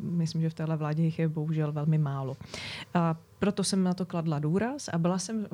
myslím, 0.02 0.42
že 0.42 0.50
v 0.50 0.54
téhle 0.54 0.76
vládě 0.76 1.02
jich 1.02 1.18
je 1.18 1.28
bohužel 1.28 1.72
velmi 1.72 1.98
málo. 1.98 2.36
A 2.94 3.16
proto 3.38 3.64
jsem 3.64 3.84
na 3.84 3.94
to 3.94 4.06
kladla 4.06 4.38
důraz 4.38 4.88
a 4.92 4.98
byla 4.98 5.18
jsem 5.18 5.46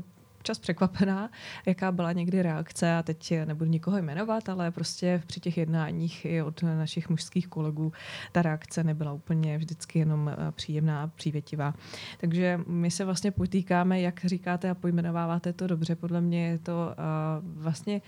občas 0.42 0.58
překvapená, 0.58 1.30
jaká 1.66 1.92
byla 1.92 2.12
někdy 2.12 2.42
reakce 2.42 2.94
a 2.94 3.02
teď 3.02 3.34
nebudu 3.44 3.70
nikoho 3.70 3.98
jmenovat, 3.98 4.48
ale 4.48 4.70
prostě 4.70 5.22
při 5.26 5.40
těch 5.40 5.58
jednáních 5.58 6.24
i 6.24 6.42
od 6.42 6.62
našich 6.62 7.08
mužských 7.08 7.48
kolegů 7.48 7.92
ta 8.32 8.42
reakce 8.42 8.84
nebyla 8.84 9.12
úplně 9.12 9.58
vždycky 9.58 9.98
jenom 9.98 10.28
eh, 10.28 10.52
příjemná 10.52 11.02
a 11.02 11.06
přívětivá. 11.06 11.74
Takže 12.18 12.60
my 12.66 12.90
se 12.90 13.04
vlastně 13.04 13.30
potýkáme, 13.30 14.00
jak 14.00 14.24
říkáte 14.24 14.70
a 14.70 14.74
pojmenováváte 14.74 15.52
to 15.52 15.66
dobře, 15.66 15.96
podle 15.96 16.20
mě 16.20 16.46
je 16.46 16.58
to 16.58 16.72
uh, 16.72 17.62
vlastně 17.62 18.00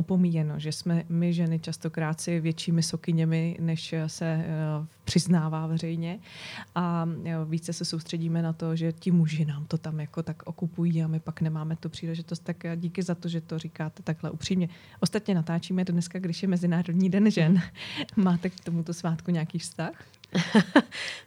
opomíjeno, 0.00 0.58
že 0.58 0.72
jsme 0.72 1.04
my 1.08 1.32
ženy 1.32 1.58
častokrát 1.58 2.20
si 2.20 2.40
většími 2.40 2.82
sokyněmi, 2.82 3.56
než 3.60 3.94
se 4.06 4.44
uh, 4.80 4.86
přiznává 5.04 5.66
veřejně 5.66 6.18
a 6.74 7.08
jo, 7.24 7.44
více 7.44 7.72
se 7.72 7.84
soustředíme 7.84 8.42
na 8.42 8.52
to, 8.52 8.76
že 8.76 8.92
ti 8.92 9.10
muži 9.10 9.44
nám 9.44 9.64
to 9.64 9.78
tam 9.78 10.00
jako 10.00 10.22
tak 10.22 10.42
okupují 10.44 11.02
a 11.02 11.06
my 11.06 11.20
pak 11.20 11.40
nemáme 11.40 11.76
tu 11.76 11.88
příležitost, 11.88 12.38
tak 12.38 12.56
díky 12.76 13.02
za 13.02 13.14
to, 13.14 13.28
že 13.28 13.40
to 13.40 13.58
říkáte 13.58 14.02
takhle 14.02 14.30
upřímně. 14.30 14.68
Ostatně 15.00 15.34
natáčíme 15.34 15.84
to 15.84 15.92
dneska, 15.92 16.18
když 16.18 16.42
je 16.42 16.48
Mezinárodní 16.48 17.10
den 17.10 17.30
žen. 17.30 17.62
Máte 18.16 18.50
k 18.50 18.60
tomuto 18.60 18.94
svátku 18.94 19.30
nějaký 19.30 19.58
vztah? 19.58 19.92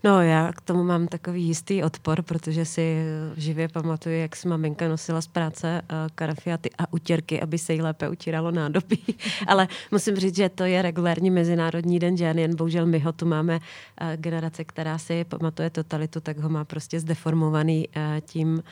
No 0.03 0.21
já 0.21 0.53
k 0.53 0.61
tomu 0.61 0.83
mám 0.83 1.07
takový 1.07 1.43
jistý 1.43 1.83
odpor, 1.83 2.21
protože 2.21 2.65
si 2.65 3.05
živě 3.37 3.67
pamatuju, 3.67 4.15
jak 4.15 4.35
si 4.35 4.47
maminka 4.47 4.87
nosila 4.87 5.21
z 5.21 5.27
práce 5.27 5.81
uh, 5.81 5.97
karafiaty 6.15 6.69
a 6.77 6.93
utěrky, 6.93 7.41
aby 7.41 7.57
se 7.57 7.73
jí 7.73 7.81
lépe 7.81 8.09
utíralo 8.09 8.51
nádobí. 8.51 9.03
Ale 9.47 9.67
musím 9.91 10.15
říct, 10.15 10.35
že 10.35 10.49
to 10.49 10.63
je 10.63 10.81
regulární 10.81 11.31
Mezinárodní 11.31 11.99
den 11.99 12.17
žen, 12.17 12.39
jen 12.39 12.55
bohužel 12.55 12.85
my 12.85 12.99
ho 12.99 13.11
tu 13.11 13.25
máme 13.25 13.55
uh, 13.55 14.07
generace, 14.15 14.63
která 14.63 14.97
si 14.97 15.23
pamatuje 15.23 15.69
totalitu, 15.69 16.19
tak 16.19 16.37
ho 16.37 16.49
má 16.49 16.65
prostě 16.65 16.99
zdeformovaný 16.99 17.87
uh, 17.87 18.03
tím, 18.21 18.63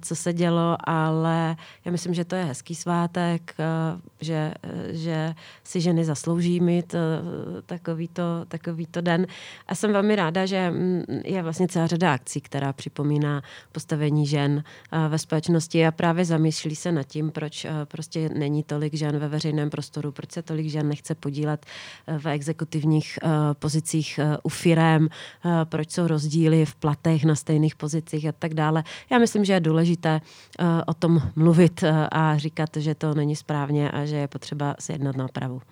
co 0.00 0.16
se 0.16 0.32
dělo, 0.32 0.76
ale 0.84 1.56
já 1.84 1.92
myslím, 1.92 2.14
že 2.14 2.24
to 2.24 2.34
je 2.34 2.44
hezký 2.44 2.74
svátek, 2.74 3.54
že, 4.20 4.54
že 4.90 5.34
si 5.64 5.80
ženy 5.80 6.04
zaslouží 6.04 6.60
mít 6.60 6.94
takovýto, 7.66 8.22
takovýto 8.48 9.00
den. 9.00 9.26
A 9.66 9.74
jsem 9.74 9.92
velmi 9.92 10.16
ráda, 10.16 10.46
že 10.46 10.70
mm, 10.70 11.02
je 11.24 11.42
vlastně 11.42 11.68
celá 11.68 11.86
řada 11.86 12.14
akcí, 12.14 12.40
která 12.40 12.72
připomíná 12.72 13.42
postavení 13.72 14.26
žen 14.26 14.64
eh, 14.92 15.08
ve 15.08 15.18
společnosti 15.18 15.86
a 15.86 15.92
právě 15.92 16.24
zamýšlí 16.24 16.76
se 16.76 16.92
nad 16.92 17.02
tím, 17.02 17.30
proč 17.30 17.64
eh, 17.64 17.70
prostě 17.84 18.28
není 18.28 18.62
tolik 18.62 18.94
žen 18.94 19.18
ve 19.18 19.28
veřejném 19.28 19.70
prostoru, 19.70 20.12
proč 20.12 20.32
se 20.32 20.42
tolik 20.42 20.66
žen 20.66 20.88
nechce 20.88 21.14
podílet 21.14 21.66
eh, 22.06 22.18
v 22.18 22.28
exekutivních 22.28 23.18
pozicích 23.52 24.20
u 24.42 24.48
firem, 24.48 25.08
proč 25.64 25.90
jsou 25.90 26.06
rozdíly 26.06 26.66
v 26.66 26.74
platech 26.74 27.24
na 27.24 27.34
stejných 27.34 27.76
pozicích 27.76 28.26
a 28.26 28.32
tak 28.32 28.54
dále. 28.54 28.84
Já 29.10 29.18
myslím, 29.18 29.44
že 29.44 29.52
je 29.52 29.60
důležité 29.60 30.20
o 30.86 30.94
tom 30.94 31.22
mluvit 31.36 31.84
a 32.12 32.38
říkat, 32.38 32.76
že 32.76 32.94
to 32.94 33.14
není 33.14 33.36
správně 33.36 33.90
a 33.90 34.04
že 34.04 34.16
je 34.16 34.28
potřeba 34.28 34.74
se 34.78 34.92
jednat 34.92 35.16
na 35.16 35.24
opravu. 35.24 35.62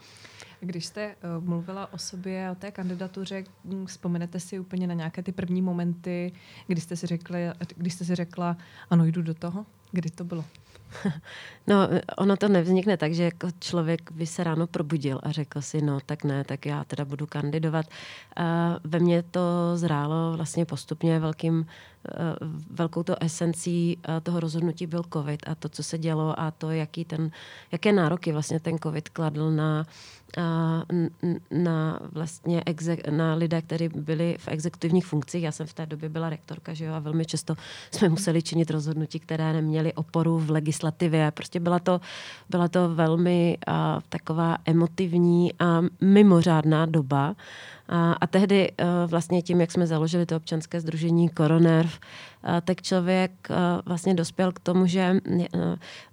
Když 0.60 0.86
jste 0.86 1.16
uh, 1.38 1.44
mluvila 1.44 1.92
o 1.92 1.98
sobě, 1.98 2.50
o 2.50 2.54
té 2.54 2.70
kandidatuře, 2.70 3.44
hm, 3.64 3.86
vzpomenete 3.86 4.40
si 4.40 4.58
úplně 4.58 4.86
na 4.86 4.94
nějaké 4.94 5.22
ty 5.22 5.32
první 5.32 5.62
momenty, 5.62 6.32
kdy 6.66 6.80
jste 6.80 6.96
si, 6.96 7.06
řekli, 7.06 7.40
kdy 7.76 7.90
jste 7.90 8.04
si 8.04 8.14
řekla, 8.14 8.56
ano, 8.90 9.04
jdu 9.04 9.22
do 9.22 9.34
toho? 9.34 9.66
Kdy 9.92 10.10
to 10.10 10.24
bylo? 10.24 10.44
No, 11.66 11.88
ono 12.18 12.36
to 12.36 12.48
nevznikne 12.48 12.96
tak, 12.96 13.14
že 13.14 13.24
jako 13.24 13.48
člověk 13.58 14.12
by 14.12 14.26
se 14.26 14.44
ráno 14.44 14.66
probudil 14.66 15.20
a 15.22 15.32
řekl 15.32 15.62
si, 15.62 15.82
no 15.82 16.00
tak 16.00 16.24
ne, 16.24 16.44
tak 16.44 16.66
já 16.66 16.84
teda 16.84 17.04
budu 17.04 17.26
kandidovat. 17.26 17.86
ve 18.84 18.98
mně 18.98 19.22
to 19.22 19.40
zrálo 19.74 20.32
vlastně 20.36 20.64
postupně 20.64 21.18
velkým, 21.18 21.66
eh, 21.66 21.99
velkou 22.70 23.02
to 23.02 23.22
esencí 23.22 23.98
eh, 24.08 24.20
toho 24.20 24.40
rozhodnutí 24.40 24.86
byl 24.86 25.02
covid 25.12 25.42
a 25.46 25.54
to, 25.54 25.68
co 25.68 25.82
se 25.82 25.98
dělo 25.98 26.40
a 26.40 26.50
to, 26.50 26.70
jaký 26.70 27.04
ten, 27.04 27.30
jaké 27.72 27.92
nároky 27.92 28.32
vlastně 28.32 28.60
ten 28.60 28.78
covid 28.78 29.08
kladl 29.08 29.50
na, 29.50 29.86
na 31.50 32.00
vlastně 32.12 32.62
exe, 32.66 32.96
na 33.10 33.34
lidé, 33.34 33.62
kteří 33.62 33.88
byli 33.88 34.36
v 34.38 34.48
exekutivních 34.48 35.06
funkcích. 35.06 35.42
Já 35.42 35.52
jsem 35.52 35.66
v 35.66 35.72
té 35.72 35.86
době 35.86 36.08
byla 36.08 36.30
rektorka, 36.30 36.74
že 36.74 36.84
jo, 36.84 36.94
a 36.94 36.98
velmi 36.98 37.24
často 37.24 37.54
jsme 37.90 38.08
museli 38.08 38.42
činit 38.42 38.70
rozhodnutí, 38.70 39.20
které 39.20 39.52
neměly 39.52 39.92
oporu 39.92 40.38
v 40.38 40.50
legislativě. 40.50 41.30
Prostě 41.30 41.60
byla 41.60 41.78
to, 41.78 42.00
byla 42.48 42.68
to 42.68 42.94
velmi 42.94 43.58
uh, 43.68 43.74
taková 44.08 44.56
emotivní 44.64 45.52
a 45.58 45.82
mimořádná 46.00 46.86
doba. 46.86 47.28
A, 47.28 47.34
a 48.20 48.26
tehdy 48.26 48.70
uh, 48.70 49.10
vlastně 49.10 49.42
tím, 49.42 49.60
jak 49.60 49.72
jsme 49.72 49.86
založili 49.86 50.26
to 50.26 50.36
občanské 50.36 50.80
združení 50.80 51.28
Koronerv, 51.28 51.98
uh, 51.98 52.50
tak 52.64 52.82
člověk 52.82 53.30
uh, 53.50 53.56
vlastně 53.86 54.14
dospěl 54.14 54.52
k 54.52 54.60
tomu, 54.60 54.86
že 54.86 55.16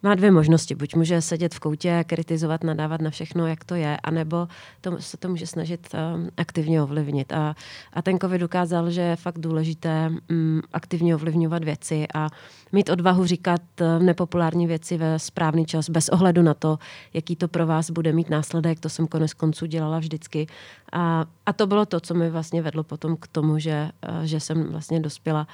má 0.04 0.16
dvě 0.16 0.32
možnosti. 0.32 0.76
Buď 0.76 0.96
může 0.96 1.22
sedět 1.22 1.56
v 1.56 1.60
koutě, 1.60 2.04
kritizovat, 2.08 2.64
nadávat 2.64 3.02
na 3.02 3.10
všechno, 3.10 3.48
jak 3.48 3.64
to 3.64 3.76
je, 3.76 3.98
anebo 4.04 4.48
to, 4.82 5.02
se 5.02 5.18
to 5.18 5.30
může 5.30 5.48
snažit 5.48 5.96
aktivně 6.38 6.82
ovlivnit. 6.82 7.34
A, 7.34 7.56
a 7.94 8.02
ten 8.02 8.20
covid 8.20 8.42
ukázal, 8.42 8.92
že 8.92 9.02
je 9.02 9.16
fakt 9.16 9.40
důležité 9.40 10.12
um, 10.30 10.62
aktivně 10.74 11.16
ovlivňovat 11.16 11.64
věci 11.64 12.08
a 12.14 12.30
mít 12.72 12.90
odvahu 12.90 13.26
říkat 13.26 13.62
nepopulární 14.00 14.68
věci 14.68 14.98
ve 14.98 15.20
správný 15.20 15.66
čas, 15.66 15.90
bez 15.90 16.10
ohledu 16.10 16.42
na 16.42 16.54
to, 16.54 16.80
jaký 17.14 17.36
to 17.36 17.48
pro 17.48 17.68
vás 17.68 17.90
bude 17.90 18.14
mít 18.14 18.30
následek. 18.30 18.80
To 18.80 18.90
jsem 18.90 19.08
konec 19.08 19.34
konců 19.34 19.66
dělala 19.66 20.00
vždycky. 20.00 20.48
A, 20.91 21.25
a 21.46 21.53
to 21.53 21.67
bylo 21.67 21.86
to, 21.86 22.00
co 22.00 22.13
mi 22.13 22.29
vlastně 22.29 22.62
vedlo 22.62 22.84
potom 22.84 23.17
k 23.17 23.27
tomu, 23.27 23.60
že, 23.60 23.91
eh, 24.01 24.27
že 24.27 24.39
jsem 24.39 24.63
vlastně 24.63 25.00
dospěla, 25.00 25.48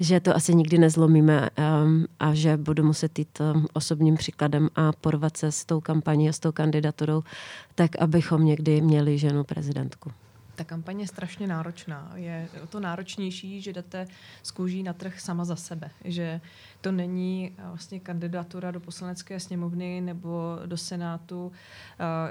že 0.00 0.20
to 0.20 0.36
asi 0.36 0.54
nikdy 0.54 0.78
nezlomíme 0.78 1.50
um, 1.84 2.06
a 2.20 2.34
že 2.34 2.56
budu 2.56 2.84
muset 2.84 3.18
jít 3.18 3.40
um, 3.40 3.66
osobním 3.72 4.16
příkladem 4.16 4.68
a 4.76 4.92
porvat 4.92 5.36
se 5.36 5.52
s 5.52 5.64
tou 5.64 5.80
kampaní 5.80 6.28
a 6.28 6.32
s 6.32 6.38
tou 6.38 6.52
kandidaturou, 6.52 7.22
tak 7.74 7.90
abychom 7.98 8.44
někdy 8.44 8.80
měli 8.80 9.18
ženu 9.18 9.44
prezidentku. 9.44 10.12
Ta 10.56 10.64
kampaně 10.64 11.02
je 11.02 11.08
strašně 11.08 11.46
náročná. 11.46 12.12
Je 12.14 12.48
to 12.68 12.80
náročnější, 12.80 13.60
že 13.60 13.72
jdete 13.72 14.06
z 14.42 14.50
kůží 14.50 14.82
na 14.82 14.92
trh 14.92 15.20
sama 15.20 15.44
za 15.44 15.56
sebe. 15.56 15.90
Že 16.04 16.40
to 16.86 16.92
není 16.92 17.52
eh, 17.58 17.62
vlastně 17.66 18.00
kandidatura 18.00 18.70
do 18.70 18.80
poslanecké 18.80 19.40
sněmovny 19.40 20.00
nebo 20.00 20.58
do 20.66 20.76
senátu, 20.76 21.52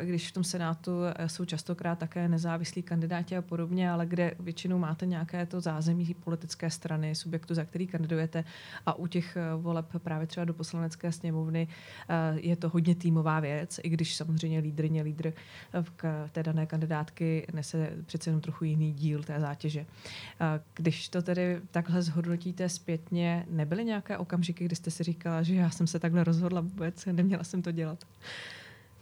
eh, 0.01 0.05
když 0.05 0.29
v 0.29 0.31
tom 0.31 0.43
senátu 0.43 0.91
eh, 1.05 1.29
jsou 1.29 1.45
častokrát 1.45 1.99
také 1.99 2.27
nezávislí 2.27 2.83
kandidáti 2.83 3.37
a 3.37 3.41
podobně, 3.41 3.91
ale 3.91 4.05
kde 4.05 4.35
většinou 4.39 4.77
máte 4.77 5.05
nějaké 5.05 5.45
to 5.45 5.61
zázemí 5.61 6.15
politické 6.23 6.69
strany, 6.69 7.15
subjektu, 7.15 7.53
za 7.53 7.65
který 7.65 7.87
kandidujete 7.87 8.43
a 8.85 8.93
u 8.93 9.07
těch 9.07 9.37
voleb 9.57 9.85
právě 9.97 10.27
třeba 10.27 10.45
do 10.45 10.53
poslanecké 10.53 11.11
sněmovny 11.11 11.67
je 12.35 12.55
to 12.55 12.69
hodně 12.69 12.95
týmová 12.95 13.39
věc, 13.39 13.79
i 13.83 13.89
když 13.89 14.15
samozřejmě 14.15 14.59
lídrně 14.59 15.01
lídr 15.01 15.33
v 15.81 15.91
té 16.31 16.43
dané 16.43 16.65
kandidátky 16.65 17.47
nese 17.53 17.89
přece 18.05 18.29
jenom 18.29 18.41
trochu 18.41 18.65
jiný 18.65 18.93
díl 18.93 19.23
té 19.23 19.39
zátěže. 19.39 19.85
Když 20.75 21.09
to 21.09 21.21
tedy 21.21 21.61
takhle 21.71 22.01
zhodnotíte 22.01 22.69
zpětně, 22.69 23.45
nebyly 23.49 23.85
nějaké 23.85 24.17
okamžiky, 24.17 24.44
okamžiky, 24.45 24.65
kdy 24.65 24.75
jste 24.75 24.91
si 24.91 25.03
říkala, 25.03 25.43
že 25.43 25.55
já 25.55 25.69
jsem 25.69 25.87
se 25.87 25.99
takhle 25.99 26.23
rozhodla 26.23 26.61
vůbec, 26.61 27.05
neměla 27.05 27.43
jsem 27.43 27.61
to 27.61 27.71
dělat? 27.71 28.05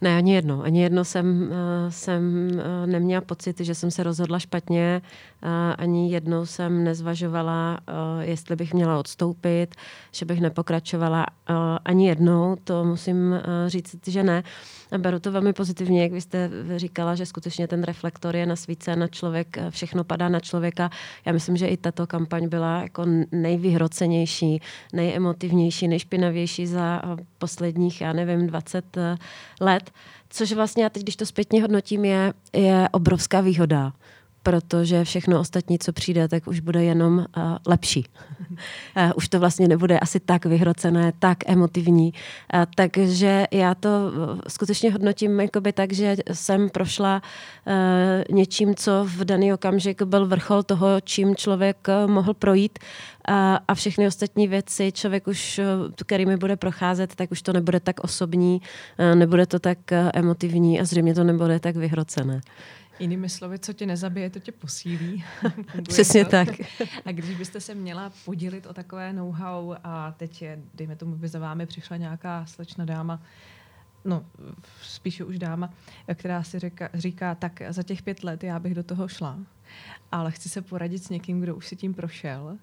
Ne, 0.00 0.16
ani 0.16 0.34
jedno. 0.34 0.62
Ani 0.62 0.82
jedno 0.82 1.04
jsem, 1.04 1.42
uh, 1.42 1.90
jsem 1.90 2.50
uh, 2.52 2.86
neměla 2.86 3.20
pocit, 3.20 3.60
že 3.60 3.74
jsem 3.74 3.90
se 3.90 4.02
rozhodla 4.02 4.38
špatně. 4.38 5.02
Uh, 5.42 5.50
ani 5.78 6.12
jednou 6.12 6.46
jsem 6.46 6.84
nezvažovala, 6.84 7.80
jestli 8.20 8.56
bych 8.56 8.74
měla 8.74 8.98
odstoupit, 8.98 9.74
že 10.12 10.24
bych 10.24 10.40
nepokračovala. 10.40 11.26
Ani 11.84 12.08
jednou, 12.08 12.56
to 12.64 12.84
musím 12.84 13.34
říct, 13.66 14.08
že 14.08 14.22
ne. 14.22 14.42
A 14.94 14.98
beru 14.98 15.18
to 15.18 15.32
velmi 15.32 15.52
pozitivně, 15.52 16.02
jak 16.02 16.12
vy 16.12 16.20
jste 16.20 16.50
říkala, 16.76 17.14
že 17.14 17.26
skutečně 17.26 17.68
ten 17.68 17.82
reflektor 17.82 18.36
je 18.36 18.46
na 18.46 18.56
svíce, 18.56 18.96
na 18.96 19.08
člověk, 19.08 19.56
všechno 19.70 20.04
padá 20.04 20.28
na 20.28 20.40
člověka. 20.40 20.90
Já 21.24 21.32
myslím, 21.32 21.56
že 21.56 21.66
i 21.66 21.76
tato 21.76 22.06
kampaň 22.06 22.48
byla 22.48 22.82
jako 22.82 23.04
nejvyhrocenější, 23.32 24.60
nejemotivnější, 24.92 25.88
nejšpinavější 25.88 26.66
za 26.66 27.02
posledních, 27.38 28.00
já 28.00 28.12
nevím, 28.12 28.46
20 28.46 28.96
let 29.60 29.90
což 30.30 30.52
vlastně 30.52 30.82
já 30.82 30.88
teď, 30.88 31.02
když 31.02 31.16
to 31.16 31.26
zpětně 31.26 31.62
hodnotím, 31.62 32.04
je, 32.04 32.32
je 32.52 32.88
obrovská 32.92 33.40
výhoda 33.40 33.92
protože 34.44 35.04
všechno 35.04 35.40
ostatní, 35.40 35.78
co 35.78 35.92
přijde, 35.92 36.28
tak 36.28 36.46
už 36.46 36.60
bude 36.60 36.84
jenom 36.84 37.18
uh, 37.18 37.42
lepší. 37.66 38.06
Uh, 38.96 39.12
už 39.16 39.28
to 39.28 39.40
vlastně 39.40 39.68
nebude 39.68 39.98
asi 39.98 40.20
tak 40.20 40.44
vyhrocené, 40.46 41.12
tak 41.18 41.38
emotivní. 41.46 42.12
Uh, 42.12 42.62
takže 42.76 43.46
já 43.50 43.74
to 43.74 43.88
uh, 43.88 44.40
skutečně 44.48 44.92
hodnotím 44.92 45.40
jakoby 45.40 45.72
tak, 45.72 45.92
že 45.92 46.16
jsem 46.32 46.70
prošla 46.70 47.22
uh, 47.66 48.36
něčím, 48.36 48.74
co 48.74 49.06
v 49.08 49.24
daný 49.24 49.52
okamžik 49.52 50.02
byl 50.02 50.26
vrchol 50.26 50.62
toho, 50.62 51.00
čím 51.04 51.36
člověk 51.36 51.88
uh, 51.88 52.10
mohl 52.10 52.34
projít 52.34 52.78
a, 53.28 53.60
a 53.68 53.74
všechny 53.74 54.06
ostatní 54.06 54.48
věci 54.48 54.92
člověk 54.92 55.26
už, 55.26 55.60
kterými 55.96 56.36
bude 56.36 56.56
procházet, 56.56 57.14
tak 57.14 57.30
už 57.30 57.42
to 57.42 57.52
nebude 57.52 57.80
tak 57.80 58.00
osobní, 58.00 58.60
nebude 59.14 59.46
to 59.46 59.58
tak 59.58 59.78
emotivní 60.14 60.80
a 60.80 60.84
zřejmě 60.84 61.14
to 61.14 61.24
nebude 61.24 61.60
tak 61.60 61.76
vyhrocené. 61.76 62.40
Jinými 62.98 63.28
slovy, 63.28 63.58
co 63.58 63.72
tě 63.72 63.86
nezabije, 63.86 64.30
to 64.30 64.38
tě 64.38 64.52
posílí. 64.52 65.24
Přesně 65.88 66.24
to. 66.24 66.30
tak. 66.30 66.48
A 67.04 67.12
když 67.12 67.36
byste 67.36 67.60
se 67.60 67.74
měla 67.74 68.12
podělit 68.24 68.66
o 68.66 68.72
takové 68.72 69.12
know-how 69.12 69.74
a 69.84 70.12
teď, 70.12 70.42
je, 70.42 70.58
dejme 70.74 70.96
tomu, 70.96 71.16
by 71.16 71.28
za 71.28 71.38
vámi 71.38 71.66
přišla 71.66 71.96
nějaká 71.96 72.46
slečna 72.46 72.84
dáma, 72.84 73.22
no 74.04 74.24
spíše 74.82 75.24
už 75.24 75.38
dáma, 75.38 75.70
která 76.14 76.42
si 76.42 76.58
říká, 76.58 76.88
říká, 76.94 77.34
tak 77.34 77.62
za 77.68 77.82
těch 77.82 78.02
pět 78.02 78.24
let 78.24 78.44
já 78.44 78.58
bych 78.58 78.74
do 78.74 78.82
toho 78.82 79.08
šla, 79.08 79.38
ale 80.12 80.30
chci 80.30 80.48
se 80.48 80.62
poradit 80.62 80.98
s 80.98 81.10
někým, 81.10 81.40
kdo 81.40 81.56
už 81.56 81.66
si 81.66 81.76
tím 81.76 81.94
prošel 81.94 82.58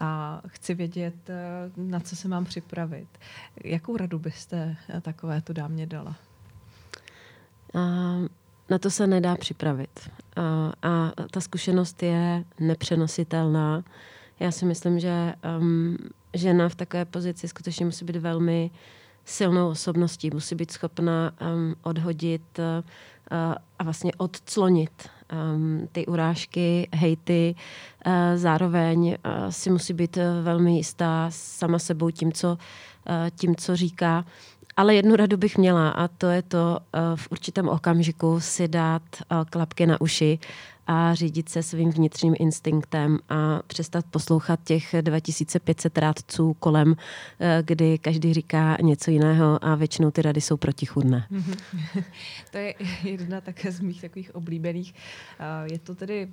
a 0.00 0.42
chci 0.48 0.74
vědět, 0.74 1.30
eh, 1.30 1.70
na 1.76 2.00
co 2.00 2.16
se 2.16 2.28
mám 2.28 2.44
připravit. 2.44 3.08
Jakou 3.64 3.96
radu 3.96 4.18
byste 4.18 4.76
takovéto 5.02 5.52
dámě 5.52 5.86
dala? 5.86 6.16
Um 7.74 8.28
na 8.72 8.78
to 8.78 8.90
se 8.90 9.06
nedá 9.06 9.36
připravit. 9.36 10.10
A, 10.36 10.72
a 10.82 11.12
ta 11.30 11.40
zkušenost 11.40 12.02
je 12.02 12.44
nepřenositelná. 12.60 13.84
Já 14.40 14.50
si 14.50 14.64
myslím, 14.64 15.00
že 15.00 15.34
um, 15.60 15.96
žena 16.34 16.68
v 16.68 16.74
takové 16.74 17.04
pozici 17.04 17.48
skutečně 17.48 17.84
musí 17.84 18.04
být 18.04 18.16
velmi 18.16 18.70
silnou 19.24 19.68
osobností, 19.68 20.30
musí 20.34 20.54
být 20.54 20.70
schopna 20.70 21.32
um, 21.40 21.74
odhodit 21.82 22.58
uh, 22.58 22.64
a 23.78 23.84
vlastně 23.84 24.12
odclonit 24.16 25.08
um, 25.32 25.88
ty 25.92 26.06
urážky, 26.06 26.88
hejty. 26.92 27.54
Uh, 28.06 28.12
zároveň 28.36 29.06
uh, 29.06 29.50
si 29.50 29.70
musí 29.70 29.92
být 29.92 30.16
uh, 30.16 30.22
velmi 30.44 30.76
jistá 30.76 31.26
sama 31.30 31.78
sebou 31.78 32.10
tím, 32.10 32.32
co, 32.32 32.48
uh, 32.50 32.56
tím, 33.36 33.56
co 33.56 33.76
říká. 33.76 34.24
Ale 34.76 34.94
jednu 34.94 35.16
radu 35.16 35.36
bych 35.36 35.58
měla 35.58 35.90
a 35.90 36.08
to 36.08 36.26
je 36.26 36.42
to 36.42 36.78
uh, 36.94 37.16
v 37.16 37.28
určitém 37.30 37.68
okamžiku 37.68 38.40
si 38.40 38.68
dát 38.68 39.02
uh, 39.12 39.44
klapky 39.44 39.86
na 39.86 40.00
uši 40.00 40.38
a 40.86 41.14
řídit 41.14 41.48
se 41.48 41.62
svým 41.62 41.90
vnitřním 41.90 42.34
instinktem 42.38 43.18
a 43.28 43.62
přestat 43.66 44.04
poslouchat 44.10 44.60
těch 44.64 44.94
2500 45.00 45.98
rádců 45.98 46.54
kolem, 46.54 46.90
uh, 46.90 46.96
kdy 47.62 47.98
každý 47.98 48.34
říká 48.34 48.76
něco 48.82 49.10
jiného 49.10 49.64
a 49.64 49.74
většinou 49.74 50.10
ty 50.10 50.22
rady 50.22 50.40
jsou 50.40 50.56
protichudné. 50.56 51.26
to 52.50 52.58
je 52.58 52.74
jedna 53.04 53.40
také 53.40 53.72
z 53.72 53.80
mých 53.80 54.00
takových 54.00 54.34
oblíbených. 54.34 54.94
Je 55.64 55.78
to 55.78 55.94
tedy 55.94 56.28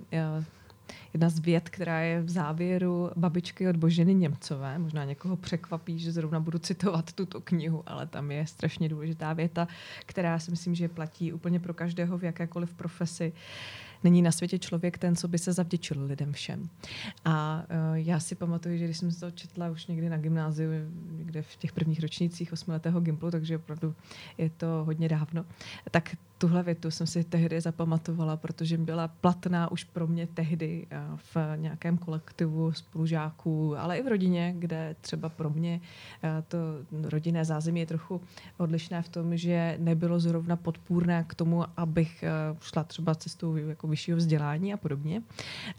jedna 1.13 1.29
z 1.29 1.39
věd, 1.39 1.69
která 1.69 1.99
je 1.99 2.21
v 2.21 2.29
závěru 2.29 3.11
babičky 3.15 3.67
od 3.69 3.75
Boženy 3.75 4.13
Němcové. 4.13 4.79
Možná 4.79 5.05
někoho 5.05 5.35
překvapí, 5.35 5.99
že 5.99 6.11
zrovna 6.11 6.39
budu 6.39 6.59
citovat 6.59 7.13
tuto 7.13 7.41
knihu, 7.41 7.83
ale 7.85 8.07
tam 8.07 8.31
je 8.31 8.47
strašně 8.47 8.89
důležitá 8.89 9.33
věta, 9.33 9.67
která 10.05 10.39
si 10.39 10.51
myslím, 10.51 10.75
že 10.75 10.87
platí 10.87 11.33
úplně 11.33 11.59
pro 11.59 11.73
každého 11.73 12.17
v 12.17 12.23
jakékoliv 12.23 12.73
profesi. 12.73 13.33
Není 14.03 14.21
na 14.21 14.31
světě 14.31 14.59
člověk 14.59 14.97
ten, 14.97 15.15
co 15.15 15.27
by 15.27 15.37
se 15.37 15.53
zavděčil 15.53 16.03
lidem 16.03 16.33
všem. 16.33 16.69
A 17.25 17.63
uh, 17.91 17.95
já 17.95 18.19
si 18.19 18.35
pamatuju, 18.35 18.77
že 18.77 18.85
když 18.85 18.97
jsem 18.97 19.11
to 19.11 19.31
četla 19.31 19.69
už 19.69 19.87
někdy 19.87 20.09
na 20.09 20.17
gymnáziu, 20.17 20.71
někde 21.11 21.41
v 21.41 21.55
těch 21.55 21.71
prvních 21.71 21.99
ročnících 21.99 22.53
osmiletého 22.53 22.99
gimplu, 22.99 23.31
takže 23.31 23.55
opravdu 23.55 23.95
je 24.37 24.49
to 24.49 24.83
hodně 24.85 25.09
dávno, 25.09 25.45
tak 25.91 26.15
tuhle 26.39 26.63
větu 26.63 26.91
jsem 26.91 27.07
si 27.07 27.23
tehdy 27.23 27.61
zapamatovala, 27.61 28.37
protože 28.37 28.77
byla 28.77 29.07
platná 29.07 29.71
už 29.71 29.83
pro 29.83 30.07
mě 30.07 30.27
tehdy 30.27 30.87
eh, 30.91 30.97
v 31.15 31.37
nějakém 31.55 31.97
kolektivu 31.97 32.71
spolužáků, 32.71 33.77
ale 33.77 33.97
i 33.97 34.03
v 34.03 34.07
rodině, 34.07 34.55
kde 34.57 34.95
třeba 35.01 35.29
pro 35.29 35.49
mě 35.49 35.81
eh, 36.23 36.43
to 36.47 36.57
rodinné 37.03 37.45
zázemí 37.45 37.79
je 37.79 37.85
trochu 37.85 38.21
odlišné 38.57 39.01
v 39.01 39.09
tom, 39.09 39.37
že 39.37 39.75
nebylo 39.79 40.19
zrovna 40.19 40.55
podpůrné 40.55 41.25
k 41.27 41.35
tomu, 41.35 41.63
abych 41.77 42.23
eh, 42.23 42.29
šla 42.61 42.83
třeba 42.83 43.15
cestou 43.15 43.55
jako 43.55 43.87
vyššího 43.87 44.17
vzdělání 44.17 44.73
a 44.73 44.77
podobně. 44.77 45.21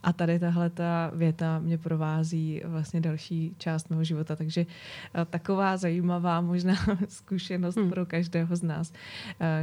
A 0.02 0.12
tady 0.12 0.38
tahle 0.38 0.70
ta 0.70 1.10
věta 1.14 1.58
mě 1.58 1.78
provází 1.78 2.62
vlastně 2.64 3.00
další 3.00 3.54
část 3.58 3.90
mého 3.90 4.04
života, 4.04 4.36
takže 4.36 4.66
taková 5.30 5.76
zajímavá 5.76 6.40
možná 6.40 6.74
zkušenost 7.08 7.76
hmm. 7.76 7.90
pro 7.90 8.06
každého 8.06 8.56
z 8.56 8.62
nás, 8.62 8.92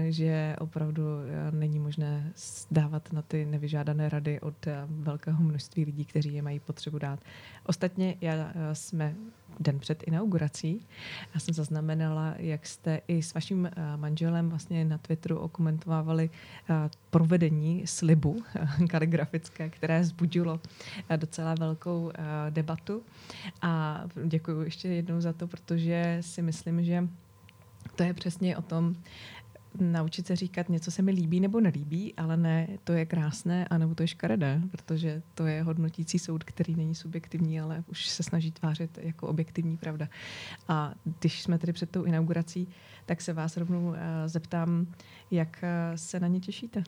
že 0.10 0.56
opravdu 0.60 0.87
opravdu 0.88 1.20
eh, 1.20 1.52
není 1.52 1.80
možné 1.80 2.34
dávat 2.72 3.14
na 3.14 3.22
ty 3.22 3.46
nevyžádané 3.46 4.10
rady 4.10 4.40
od 4.40 4.68
eh, 4.68 4.86
velkého 4.90 5.44
množství 5.44 5.86
lidí, 5.86 6.06
kteří 6.06 6.34
je 6.34 6.42
mají 6.42 6.60
potřebu 6.60 6.98
dát. 6.98 7.20
Ostatně 7.66 8.16
já 8.22 8.34
eh, 8.34 8.76
jsme 8.76 9.16
den 9.60 9.80
před 9.80 10.04
inaugurací. 10.08 10.88
Já 11.34 11.40
jsem 11.40 11.54
zaznamenala, 11.54 12.34
jak 12.38 12.66
jste 12.66 13.02
i 13.08 13.24
s 13.24 13.34
vaším 13.34 13.70
manželem 13.96 14.50
vlastně 14.50 14.86
na 14.86 14.98
Twitteru 14.98 15.38
okomentovávali 15.38 16.30
provedení 17.10 17.88
slibu 17.88 18.44
kaligrafické, 18.90 19.70
které 19.70 20.04
zbudilo 20.04 20.60
docela 21.16 21.56
velkou 21.60 22.12
debatu. 22.50 23.02
A 23.62 24.04
děkuji 24.26 24.62
ještě 24.62 24.88
jednou 24.88 25.22
za 25.22 25.34
to, 25.34 25.48
protože 25.48 26.18
si 26.22 26.42
myslím, 26.42 26.84
že 26.84 27.08
to 27.96 28.04
je 28.04 28.14
přesně 28.14 28.58
o 28.58 28.62
tom, 28.62 28.96
naučit 29.82 30.28
se 30.28 30.36
říkat, 30.36 30.70
něco 30.70 30.92
se 30.92 31.02
mi 31.02 31.12
líbí 31.12 31.40
nebo 31.40 31.60
nelíbí, 31.60 32.14
ale 32.18 32.38
ne, 32.38 32.68
to 32.84 32.94
je 32.94 33.06
krásné, 33.06 33.68
anebo 33.68 33.96
to 33.96 34.04
je 34.04 34.08
škaredé, 34.08 34.62
protože 34.72 35.22
to 35.34 35.46
je 35.46 35.64
hodnotící 35.64 36.20
soud, 36.20 36.44
který 36.44 36.76
není 36.76 36.96
subjektivní, 36.96 37.60
ale 37.60 37.84
už 37.88 38.08
se 38.08 38.24
snaží 38.24 38.52
tvářit 38.52 39.00
jako 39.02 39.28
objektivní 39.28 39.78
pravda. 39.78 40.08
A 40.68 40.94
když 41.20 41.42
jsme 41.42 41.58
tedy 41.58 41.74
před 41.74 41.92
tou 41.92 42.04
inaugurací, 42.04 42.68
tak 43.06 43.22
se 43.22 43.34
vás 43.34 43.58
rovnou 43.58 43.88
uh, 43.88 43.96
zeptám, 44.26 44.88
jak 45.32 45.64
uh, 45.64 45.96
se 45.96 46.20
na 46.20 46.28
ně 46.28 46.40
těšíte? 46.40 46.84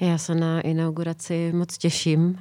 Já 0.00 0.18
se 0.18 0.34
na 0.34 0.60
inauguraci 0.60 1.52
moc 1.52 1.78
těším. 1.78 2.24
Uh, 2.28 2.38